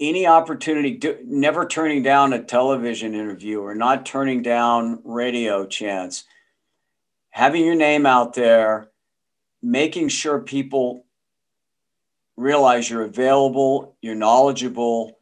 any 0.00 0.26
opportunity, 0.26 0.92
do, 0.92 1.18
never 1.24 1.66
turning 1.66 2.02
down 2.02 2.32
a 2.32 2.42
television 2.42 3.14
interview 3.14 3.60
or 3.60 3.74
not 3.74 4.04
turning 4.04 4.42
down 4.42 5.00
radio 5.04 5.64
chance, 5.64 6.24
having 7.30 7.64
your 7.64 7.74
name 7.74 8.04
out 8.04 8.34
there, 8.34 8.88
making 9.62 10.08
sure 10.08 10.40
people 10.40 11.04
realize 12.36 12.88
you're 12.88 13.02
available, 13.02 13.96
you're 14.02 14.14
knowledgeable, 14.14 15.18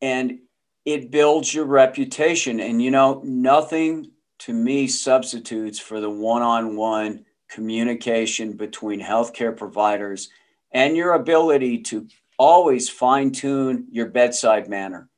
and 0.00 0.38
it 0.84 1.10
builds 1.10 1.52
your 1.52 1.64
reputation. 1.64 2.60
And 2.60 2.80
you 2.80 2.90
know, 2.90 3.20
nothing 3.24 4.12
to 4.40 4.52
me 4.52 4.86
substitutes 4.86 5.78
for 5.78 6.00
the 6.00 6.10
one 6.10 6.42
on 6.42 6.76
one 6.76 7.24
communication 7.48 8.52
between 8.52 9.00
healthcare 9.00 9.56
providers 9.56 10.30
and 10.72 10.96
your 10.96 11.14
ability 11.14 11.78
to 11.78 12.06
always 12.38 12.88
fine 12.88 13.32
tune 13.32 13.86
your 13.90 14.06
bedside 14.06 14.68
manner. 14.68 15.08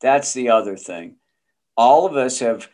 That's 0.00 0.32
the 0.32 0.50
other 0.50 0.76
thing. 0.76 1.16
All 1.76 2.06
of 2.06 2.16
us 2.16 2.38
have, 2.38 2.68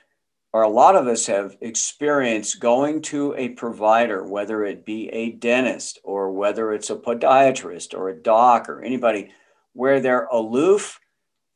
or 0.52 0.62
a 0.62 0.68
lot 0.68 0.96
of 0.96 1.06
us 1.06 1.26
have 1.26 1.56
experienced 1.60 2.60
going 2.60 3.02
to 3.02 3.34
a 3.36 3.50
provider, 3.50 4.24
whether 4.24 4.64
it 4.64 4.84
be 4.84 5.08
a 5.10 5.32
dentist 5.32 6.00
or 6.02 6.32
whether 6.32 6.72
it's 6.72 6.90
a 6.90 6.96
podiatrist 6.96 7.96
or 7.96 8.08
a 8.08 8.20
doc 8.20 8.68
or 8.68 8.82
anybody, 8.82 9.30
where 9.74 10.00
they're 10.00 10.26
aloof 10.26 10.98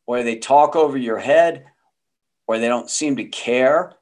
or 0.07 0.22
they 0.22 0.37
talk 0.37 0.76
over 0.76 0.96
your 0.96 1.18
head 1.18 1.64
or 2.46 2.59
they 2.59 2.68
don't 2.68 2.90
seem 2.90 3.16
to 3.16 3.24
care 3.24 3.94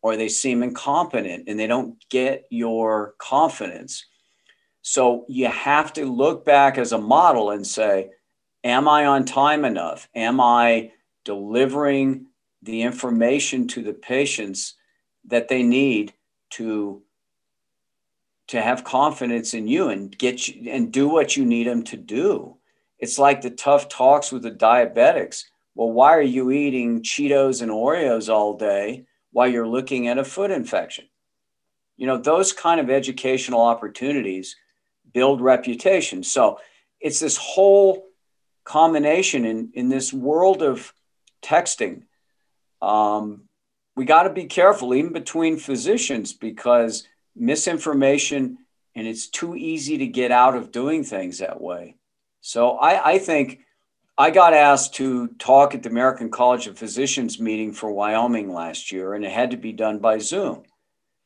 or 0.00 0.16
they 0.16 0.28
seem 0.28 0.62
incompetent 0.62 1.44
and 1.46 1.58
they 1.58 1.66
don't 1.66 2.02
get 2.08 2.44
your 2.50 3.14
confidence. 3.18 4.06
So 4.80 5.26
you 5.28 5.48
have 5.48 5.92
to 5.94 6.06
look 6.06 6.44
back 6.44 6.78
as 6.78 6.92
a 6.92 6.98
model 6.98 7.50
and 7.50 7.66
say, 7.66 8.10
Am 8.62 8.88
I 8.88 9.04
on 9.04 9.26
time 9.26 9.66
enough? 9.66 10.08
Am 10.14 10.40
I 10.40 10.92
delivering 11.26 12.26
the 12.64 12.82
information 12.82 13.68
to 13.68 13.82
the 13.82 13.92
patients 13.92 14.74
that 15.26 15.48
they 15.48 15.62
need 15.62 16.12
to? 16.50 17.02
to 18.46 18.60
have 18.60 18.84
confidence 18.84 19.54
in 19.54 19.66
you 19.66 19.88
and 19.88 20.18
get 20.18 20.46
you 20.46 20.70
and 20.70 20.92
do 20.92 21.08
what 21.08 21.34
you 21.34 21.46
need 21.46 21.66
them 21.66 21.82
to 21.82 21.96
do. 21.96 22.54
It's 22.98 23.18
like 23.18 23.40
the 23.40 23.48
tough 23.48 23.88
talks 23.88 24.30
with 24.30 24.42
the 24.42 24.50
diabetics. 24.50 25.44
Well, 25.74 25.90
why 25.90 26.14
are 26.14 26.20
you 26.20 26.50
eating 26.50 27.02
Cheetos 27.02 27.62
and 27.62 27.70
Oreos 27.70 28.28
all 28.28 28.58
day 28.58 29.06
while 29.34 29.48
you're 29.48 29.66
looking 29.66 30.06
at 30.06 30.16
a 30.16 30.24
foot 30.24 30.52
infection. 30.52 31.06
You 31.96 32.06
know, 32.06 32.18
those 32.18 32.52
kind 32.52 32.80
of 32.80 32.88
educational 32.88 33.60
opportunities 33.60 34.54
build 35.12 35.40
reputation. 35.40 36.22
So 36.22 36.60
it's 37.00 37.18
this 37.18 37.36
whole 37.36 38.06
combination 38.62 39.44
in, 39.44 39.70
in 39.74 39.88
this 39.88 40.12
world 40.12 40.62
of 40.62 40.94
texting. 41.42 42.04
Um, 42.84 43.42
we 43.96 44.04
got 44.04 44.24
to 44.24 44.30
be 44.30 44.46
careful, 44.46 44.94
even 44.94 45.12
between 45.12 45.56
physicians, 45.56 46.32
because 46.32 47.06
misinformation 47.36 48.58
and 48.94 49.06
it's 49.06 49.28
too 49.28 49.56
easy 49.56 49.98
to 49.98 50.06
get 50.06 50.30
out 50.30 50.56
of 50.56 50.70
doing 50.70 51.02
things 51.02 51.38
that 51.38 51.60
way. 51.60 51.96
So 52.40 52.72
I, 52.72 53.12
I 53.12 53.18
think 53.18 53.60
I 54.16 54.30
got 54.30 54.54
asked 54.54 54.94
to 54.96 55.28
talk 55.38 55.74
at 55.74 55.82
the 55.82 55.88
American 55.88 56.30
College 56.30 56.68
of 56.68 56.78
Physicians 56.78 57.40
meeting 57.40 57.72
for 57.72 57.90
Wyoming 57.90 58.52
last 58.52 58.92
year, 58.92 59.14
and 59.14 59.24
it 59.24 59.32
had 59.32 59.50
to 59.50 59.56
be 59.56 59.72
done 59.72 59.98
by 59.98 60.18
Zoom. 60.18 60.62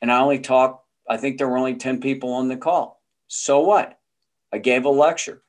And 0.01 0.11
I 0.11 0.21
only 0.21 0.38
talked, 0.38 0.87
I 1.09 1.18
think 1.18 1.37
there 1.37 1.49
were 1.49 1.59
only 1.59 1.75
10 1.75 2.01
people 2.01 2.33
on 2.33 2.49
the 2.49 2.57
call. 2.57 3.03
So 3.27 3.61
what? 3.61 3.99
I 4.53 4.59
gave 4.59 4.87
a 4.87 4.90
lecture. 4.90 5.42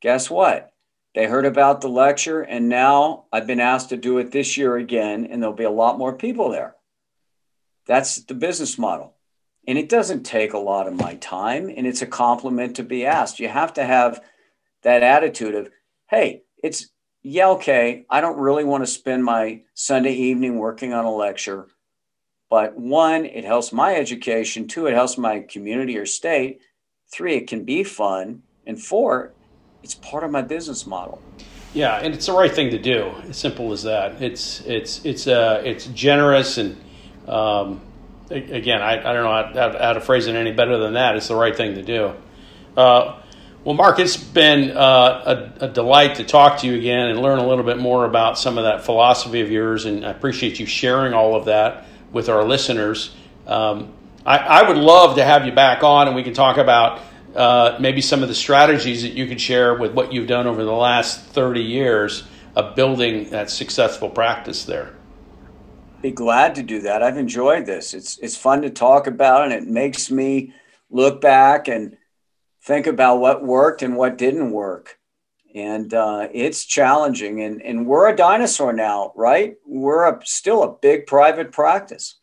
Guess 0.00 0.30
what? 0.30 0.72
They 1.14 1.26
heard 1.26 1.46
about 1.46 1.80
the 1.80 1.88
lecture, 1.88 2.42
and 2.42 2.68
now 2.68 3.24
I've 3.32 3.46
been 3.46 3.60
asked 3.60 3.88
to 3.88 3.96
do 3.96 4.18
it 4.18 4.30
this 4.30 4.56
year 4.56 4.76
again, 4.76 5.26
and 5.26 5.42
there'll 5.42 5.56
be 5.56 5.64
a 5.64 5.70
lot 5.70 5.98
more 5.98 6.14
people 6.14 6.50
there. 6.50 6.76
That's 7.86 8.16
the 8.24 8.34
business 8.34 8.78
model. 8.78 9.16
And 9.66 9.76
it 9.76 9.88
doesn't 9.88 10.22
take 10.22 10.52
a 10.52 10.58
lot 10.58 10.86
of 10.86 10.94
my 10.94 11.16
time, 11.16 11.68
and 11.68 11.86
it's 11.86 12.02
a 12.02 12.06
compliment 12.06 12.76
to 12.76 12.84
be 12.84 13.04
asked. 13.04 13.40
You 13.40 13.48
have 13.48 13.74
to 13.74 13.84
have 13.84 14.22
that 14.82 15.02
attitude 15.02 15.54
of, 15.54 15.70
hey, 16.08 16.42
it's 16.62 16.88
yeah, 17.22 17.48
okay, 17.50 18.06
I 18.08 18.20
don't 18.20 18.38
really 18.38 18.64
want 18.64 18.82
to 18.82 18.90
spend 18.90 19.24
my 19.24 19.62
Sunday 19.74 20.14
evening 20.14 20.58
working 20.58 20.94
on 20.94 21.04
a 21.04 21.14
lecture. 21.14 21.68
But 22.48 22.78
one, 22.78 23.26
it 23.26 23.44
helps 23.44 23.72
my 23.72 23.94
education. 23.94 24.66
Two, 24.66 24.86
it 24.86 24.94
helps 24.94 25.18
my 25.18 25.40
community 25.40 25.98
or 25.98 26.06
state. 26.06 26.60
Three, 27.12 27.36
it 27.36 27.46
can 27.46 27.64
be 27.64 27.84
fun. 27.84 28.42
And 28.66 28.80
four, 28.80 29.34
it's 29.82 29.94
part 29.94 30.24
of 30.24 30.30
my 30.30 30.42
business 30.42 30.86
model. 30.86 31.20
Yeah, 31.72 31.96
and 31.96 32.14
it's 32.14 32.26
the 32.26 32.32
right 32.32 32.52
thing 32.52 32.70
to 32.70 32.78
do. 32.78 33.12
As 33.28 33.36
simple 33.36 33.72
as 33.72 33.84
that. 33.84 34.20
It's 34.20 34.60
it's 34.62 35.04
it's 35.04 35.26
uh 35.26 35.62
it's 35.64 35.86
generous 35.86 36.58
and 36.58 36.76
um, 37.28 37.80
again, 38.30 38.82
I, 38.82 38.98
I 38.98 39.12
don't 39.12 39.24
know 39.24 39.60
how, 39.60 39.78
how, 39.78 39.92
to 39.92 40.00
phrase 40.00 40.26
it 40.26 40.34
any 40.34 40.52
better 40.52 40.78
than 40.78 40.94
that. 40.94 41.16
It's 41.16 41.28
the 41.28 41.36
right 41.36 41.56
thing 41.56 41.74
to 41.74 41.82
do. 41.82 42.12
Uh, 42.76 43.20
well, 43.62 43.74
Mark, 43.74 43.98
it's 43.98 44.16
been 44.16 44.76
uh, 44.76 45.52
a, 45.60 45.66
a, 45.66 45.68
delight 45.68 46.16
to 46.16 46.24
talk 46.24 46.60
to 46.60 46.66
you 46.66 46.76
again 46.76 47.08
and 47.08 47.20
learn 47.20 47.38
a 47.38 47.46
little 47.46 47.64
bit 47.64 47.78
more 47.78 48.04
about 48.06 48.38
some 48.38 48.56
of 48.56 48.64
that 48.64 48.84
philosophy 48.84 49.42
of 49.42 49.50
yours, 49.50 49.84
and 49.84 50.04
I 50.04 50.10
appreciate 50.10 50.58
you 50.58 50.66
sharing 50.66 51.12
all 51.12 51.34
of 51.34 51.44
that 51.44 51.86
with 52.10 52.28
our 52.28 52.42
listeners. 52.44 53.14
Um, 53.46 53.92
I, 54.24 54.38
I, 54.38 54.68
would 54.68 54.78
love 54.78 55.16
to 55.16 55.24
have 55.24 55.44
you 55.44 55.52
back 55.52 55.82
on, 55.82 56.06
and 56.06 56.16
we 56.16 56.22
can 56.22 56.32
talk 56.32 56.56
about 56.56 57.00
uh, 57.34 57.76
maybe 57.80 58.00
some 58.00 58.22
of 58.22 58.28
the 58.28 58.34
strategies 58.34 59.02
that 59.02 59.12
you 59.12 59.26
could 59.26 59.40
share 59.40 59.74
with 59.74 59.92
what 59.92 60.12
you've 60.12 60.26
done 60.26 60.46
over 60.46 60.64
the 60.64 60.72
last 60.72 61.20
30 61.26 61.60
years 61.60 62.24
of 62.56 62.74
building 62.74 63.30
that 63.30 63.50
successful 63.50 64.10
practice 64.10 64.64
there. 64.64 64.94
Be 66.02 66.10
glad 66.10 66.54
to 66.56 66.62
do 66.62 66.80
that. 66.80 67.02
I've 67.02 67.18
enjoyed 67.18 67.66
this. 67.66 67.92
It's 67.92 68.18
it's 68.18 68.36
fun 68.36 68.62
to 68.62 68.70
talk 68.70 69.06
about, 69.06 69.44
and 69.44 69.52
it 69.52 69.68
makes 69.68 70.10
me 70.10 70.54
look 70.88 71.20
back 71.20 71.68
and 71.68 71.96
think 72.62 72.86
about 72.86 73.20
what 73.20 73.44
worked 73.44 73.82
and 73.82 73.96
what 73.96 74.18
didn't 74.18 74.50
work. 74.50 74.98
And 75.54 75.92
uh, 75.92 76.28
it's 76.32 76.64
challenging. 76.64 77.42
And, 77.42 77.60
and 77.62 77.86
we're 77.86 78.08
a 78.08 78.16
dinosaur 78.16 78.72
now, 78.72 79.12
right? 79.16 79.56
We're 79.66 80.08
a, 80.08 80.20
still 80.24 80.62
a 80.62 80.72
big 80.72 81.06
private 81.06 81.52
practice. 81.52 82.16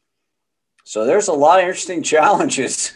So 0.86 1.06
there's 1.06 1.28
a 1.28 1.34
lot 1.34 1.60
of 1.60 1.66
interesting 1.66 2.04
challenges 2.16 2.94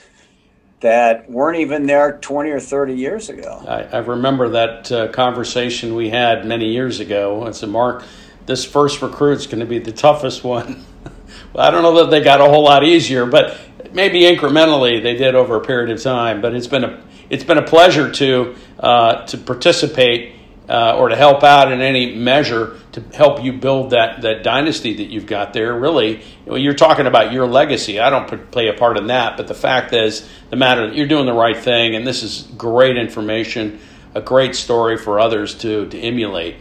that 0.81 1.29
weren't 1.29 1.59
even 1.59 1.85
there 1.85 2.17
20 2.17 2.49
or 2.49 2.59
30 2.59 2.93
years 2.93 3.29
ago. 3.29 3.63
I, 3.67 3.83
I 3.83 3.97
remember 3.99 4.49
that 4.49 4.91
uh, 4.91 5.07
conversation 5.09 5.95
we 5.95 6.09
had 6.09 6.45
many 6.45 6.71
years 6.71 6.99
ago. 6.99 7.45
I 7.45 7.51
said, 7.51 7.69
Mark, 7.69 8.03
this 8.47 8.65
first 8.65 9.01
recruit's 9.01 9.45
going 9.45 9.59
to 9.59 9.65
be 9.65 9.79
the 9.79 9.91
toughest 9.91 10.43
one. 10.43 10.83
well, 11.53 11.67
I 11.67 11.71
don't 11.71 11.83
know 11.83 12.03
that 12.03 12.09
they 12.09 12.21
got 12.21 12.41
a 12.41 12.45
whole 12.45 12.63
lot 12.63 12.83
easier, 12.83 13.25
but 13.27 13.57
maybe 13.93 14.21
incrementally 14.21 15.01
they 15.01 15.15
did 15.15 15.35
over 15.35 15.55
a 15.55 15.61
period 15.61 15.91
of 15.91 16.01
time. 16.01 16.41
But 16.41 16.55
it's 16.55 16.67
been 16.67 16.83
a 16.83 17.01
it's 17.29 17.43
been 17.43 17.59
a 17.59 17.65
pleasure 17.65 18.11
to 18.11 18.55
uh, 18.79 19.25
to 19.27 19.37
participate 19.37 20.35
uh, 20.71 20.95
or 20.97 21.09
to 21.09 21.17
help 21.17 21.43
out 21.43 21.69
in 21.69 21.81
any 21.81 22.15
measure 22.15 22.79
to 22.93 23.01
help 23.13 23.43
you 23.43 23.51
build 23.51 23.89
that 23.89 24.21
that 24.21 24.41
dynasty 24.41 24.95
that 24.95 25.07
you've 25.11 25.25
got 25.25 25.51
there. 25.51 25.77
Really, 25.77 26.23
you're 26.45 26.73
talking 26.73 27.07
about 27.07 27.33
your 27.33 27.45
legacy. 27.45 27.99
I 27.99 28.09
don't 28.09 28.49
play 28.51 28.69
a 28.69 28.73
part 28.73 28.97
in 28.97 29.07
that, 29.07 29.35
but 29.35 29.49
the 29.49 29.53
fact 29.53 29.93
is, 29.93 30.27
the 30.49 30.55
matter 30.55 30.87
that 30.87 30.95
you're 30.95 31.07
doing 31.07 31.25
the 31.25 31.33
right 31.33 31.57
thing, 31.57 31.93
and 31.93 32.07
this 32.07 32.23
is 32.23 32.47
great 32.55 32.95
information, 32.95 33.81
a 34.15 34.21
great 34.21 34.55
story 34.55 34.97
for 34.97 35.19
others 35.19 35.55
to 35.55 35.89
to 35.89 35.99
emulate. 35.99 36.55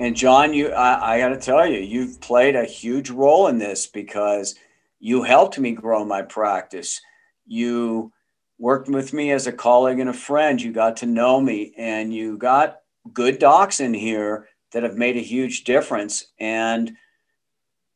And 0.00 0.16
John, 0.16 0.52
you, 0.52 0.70
I, 0.70 1.14
I 1.14 1.18
got 1.20 1.28
to 1.28 1.36
tell 1.36 1.64
you, 1.64 1.78
you've 1.78 2.20
played 2.20 2.56
a 2.56 2.64
huge 2.64 3.10
role 3.10 3.46
in 3.46 3.58
this 3.58 3.86
because 3.86 4.56
you 4.98 5.22
helped 5.22 5.56
me 5.56 5.70
grow 5.70 6.04
my 6.04 6.22
practice. 6.22 7.00
You 7.46 8.12
worked 8.58 8.88
with 8.88 9.12
me 9.12 9.30
as 9.30 9.46
a 9.46 9.52
colleague 9.52 10.00
and 10.00 10.10
a 10.10 10.14
friend. 10.14 10.60
You 10.60 10.72
got 10.72 10.96
to 10.96 11.06
know 11.06 11.40
me 11.40 11.74
and 11.78 12.12
you 12.12 12.36
got 12.36 12.80
good 13.12 13.38
docs 13.38 13.80
in 13.80 13.94
here 13.94 14.48
that 14.72 14.82
have 14.82 14.96
made 14.96 15.16
a 15.16 15.20
huge 15.20 15.64
difference. 15.64 16.26
And 16.38 16.96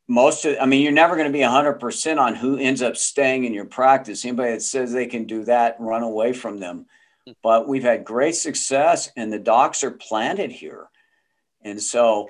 most 0.07 0.45
of, 0.45 0.57
I 0.59 0.65
mean, 0.65 0.81
you're 0.81 0.91
never 0.91 1.15
going 1.15 1.27
to 1.27 1.37
be 1.37 1.43
100% 1.43 2.19
on 2.19 2.35
who 2.35 2.57
ends 2.57 2.81
up 2.81 2.97
staying 2.97 3.45
in 3.45 3.53
your 3.53 3.65
practice. 3.65 4.25
Anybody 4.25 4.53
that 4.53 4.61
says 4.61 4.91
they 4.91 5.05
can 5.05 5.25
do 5.25 5.43
that, 5.45 5.75
run 5.79 6.03
away 6.03 6.33
from 6.33 6.59
them. 6.59 6.85
Hmm. 7.25 7.33
But 7.43 7.67
we've 7.67 7.83
had 7.83 8.05
great 8.05 8.35
success 8.35 9.11
and 9.15 9.31
the 9.31 9.39
docs 9.39 9.83
are 9.83 9.91
planted 9.91 10.51
here. 10.51 10.87
And 11.61 11.81
so 11.81 12.29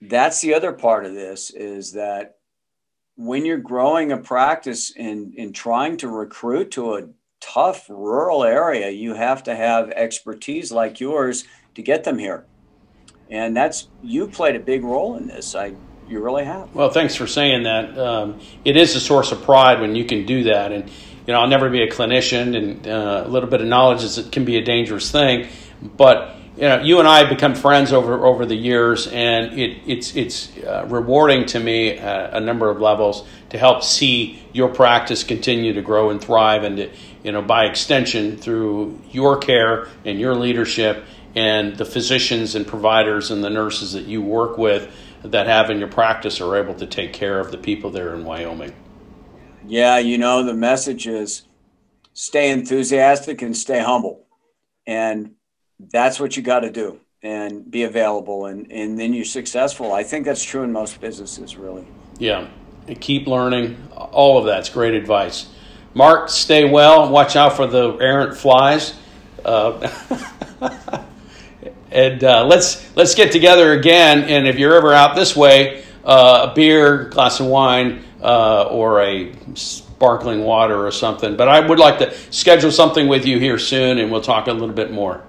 that's 0.00 0.40
the 0.40 0.54
other 0.54 0.72
part 0.72 1.04
of 1.04 1.14
this 1.14 1.50
is 1.50 1.92
that 1.92 2.36
when 3.16 3.44
you're 3.44 3.58
growing 3.58 4.12
a 4.12 4.16
practice 4.16 4.94
and, 4.96 5.34
and 5.36 5.54
trying 5.54 5.96
to 5.98 6.08
recruit 6.08 6.70
to 6.70 6.94
a 6.94 7.08
tough 7.40 7.86
rural 7.90 8.44
area, 8.44 8.88
you 8.88 9.14
have 9.14 9.42
to 9.42 9.54
have 9.54 9.90
expertise 9.90 10.72
like 10.72 11.00
yours 11.00 11.44
to 11.74 11.82
get 11.82 12.04
them 12.04 12.18
here. 12.18 12.44
And 13.30 13.56
that's 13.56 13.88
you 14.02 14.26
played 14.26 14.56
a 14.56 14.60
big 14.60 14.82
role 14.82 15.16
in 15.16 15.28
this. 15.28 15.54
I 15.54 15.74
you 16.08 16.20
really 16.20 16.44
have. 16.44 16.74
Well, 16.74 16.90
thanks 16.90 17.14
for 17.14 17.26
saying 17.26 17.62
that. 17.62 17.96
Um, 17.96 18.40
it 18.64 18.76
is 18.76 18.96
a 18.96 19.00
source 19.00 19.30
of 19.30 19.42
pride 19.42 19.80
when 19.80 19.94
you 19.94 20.04
can 20.04 20.26
do 20.26 20.44
that. 20.44 20.72
And 20.72 20.90
you 21.26 21.32
know, 21.32 21.40
I'll 21.40 21.48
never 21.48 21.70
be 21.70 21.82
a 21.82 21.88
clinician, 21.88 22.56
and 22.56 22.88
uh, 22.88 23.22
a 23.24 23.28
little 23.28 23.48
bit 23.48 23.60
of 23.60 23.68
knowledge 23.68 24.02
is 24.02 24.18
it 24.18 24.32
can 24.32 24.44
be 24.44 24.56
a 24.56 24.64
dangerous 24.64 25.10
thing. 25.12 25.48
But 25.80 26.34
you 26.56 26.62
know, 26.62 26.80
you 26.80 26.98
and 26.98 27.06
I 27.06 27.20
have 27.20 27.28
become 27.28 27.54
friends 27.54 27.92
over 27.92 28.26
over 28.26 28.44
the 28.44 28.56
years, 28.56 29.06
and 29.06 29.58
it, 29.58 29.78
it's 29.86 30.16
it's 30.16 30.56
uh, 30.58 30.86
rewarding 30.88 31.46
to 31.46 31.60
me 31.60 31.90
at 31.90 32.34
a 32.34 32.40
number 32.40 32.68
of 32.68 32.80
levels 32.80 33.26
to 33.50 33.58
help 33.58 33.82
see 33.84 34.42
your 34.52 34.68
practice 34.68 35.22
continue 35.22 35.72
to 35.74 35.82
grow 35.82 36.10
and 36.10 36.20
thrive, 36.20 36.64
and 36.64 36.76
to, 36.78 36.90
you 37.22 37.32
know, 37.32 37.42
by 37.42 37.66
extension, 37.66 38.36
through 38.36 38.98
your 39.10 39.38
care 39.38 39.88
and 40.04 40.18
your 40.18 40.34
leadership, 40.34 41.04
and 41.34 41.76
the 41.76 41.84
physicians 41.84 42.54
and 42.54 42.66
providers 42.66 43.30
and 43.30 43.42
the 43.42 43.50
nurses 43.50 43.92
that 43.92 44.04
you 44.04 44.22
work 44.22 44.58
with 44.58 44.92
that 45.22 45.46
have 45.46 45.70
in 45.70 45.78
your 45.78 45.88
practice 45.88 46.40
are 46.40 46.56
able 46.56 46.74
to 46.74 46.86
take 46.86 47.12
care 47.12 47.38
of 47.38 47.50
the 47.50 47.58
people 47.58 47.90
there 47.90 48.14
in 48.14 48.24
Wyoming. 48.24 48.72
Yeah, 49.66 49.98
you 49.98 50.18
know, 50.18 50.42
the 50.42 50.54
message 50.54 51.06
is 51.06 51.42
stay 52.14 52.50
enthusiastic 52.50 53.42
and 53.42 53.56
stay 53.56 53.80
humble, 53.80 54.26
and 54.86 55.32
that's 55.78 56.18
what 56.18 56.36
you 56.36 56.42
got 56.42 56.60
to 56.60 56.70
do 56.70 57.00
and 57.22 57.70
be 57.70 57.82
available 57.82 58.46
and, 58.46 58.70
and 58.72 58.98
then 58.98 59.12
you're 59.12 59.24
successful. 59.24 59.92
I 59.92 60.02
think 60.02 60.24
that's 60.24 60.42
true 60.42 60.62
in 60.62 60.72
most 60.72 61.00
businesses, 61.00 61.56
really. 61.56 61.86
Yeah. 62.18 62.48
And 62.86 63.00
keep 63.00 63.26
learning. 63.26 63.76
All 63.94 64.38
of 64.38 64.46
that's 64.46 64.70
great 64.70 64.94
advice. 64.94 65.48
Mark, 65.92 66.28
stay 66.28 66.70
well. 66.70 67.10
Watch 67.10 67.36
out 67.36 67.56
for 67.56 67.66
the 67.66 67.92
errant 67.96 68.36
flies. 68.36 68.94
Uh, 69.44 69.88
and 71.92 72.22
uh, 72.22 72.46
let's 72.46 72.94
let's 72.96 73.14
get 73.14 73.32
together 73.32 73.72
again. 73.72 74.24
And 74.24 74.46
if 74.46 74.58
you're 74.58 74.74
ever 74.74 74.92
out 74.92 75.16
this 75.16 75.36
way, 75.36 75.84
uh, 76.04 76.48
a 76.50 76.54
beer, 76.54 77.04
glass 77.04 77.40
of 77.40 77.46
wine, 77.46 78.04
uh, 78.22 78.64
or 78.64 79.02
a 79.02 79.32
sparkling 79.54 80.42
water 80.42 80.86
or 80.86 80.90
something. 80.90 81.36
But 81.36 81.48
I 81.48 81.60
would 81.60 81.78
like 81.78 81.98
to 81.98 82.14
schedule 82.32 82.70
something 82.70 83.08
with 83.08 83.26
you 83.26 83.38
here 83.38 83.58
soon, 83.58 83.98
and 83.98 84.10
we'll 84.10 84.22
talk 84.22 84.46
a 84.46 84.52
little 84.52 84.74
bit 84.74 84.92
more. 84.92 85.22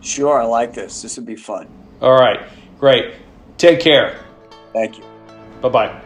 Sure, 0.00 0.40
I 0.40 0.44
like 0.44 0.72
this. 0.72 1.02
This 1.02 1.16
would 1.16 1.26
be 1.26 1.36
fun. 1.36 1.68
All 2.00 2.16
right, 2.16 2.48
great. 2.78 3.14
Take 3.58 3.80
care. 3.80 4.20
Thank 4.72 4.98
you. 4.98 5.04
Bye 5.60 5.68
bye. 5.68 6.05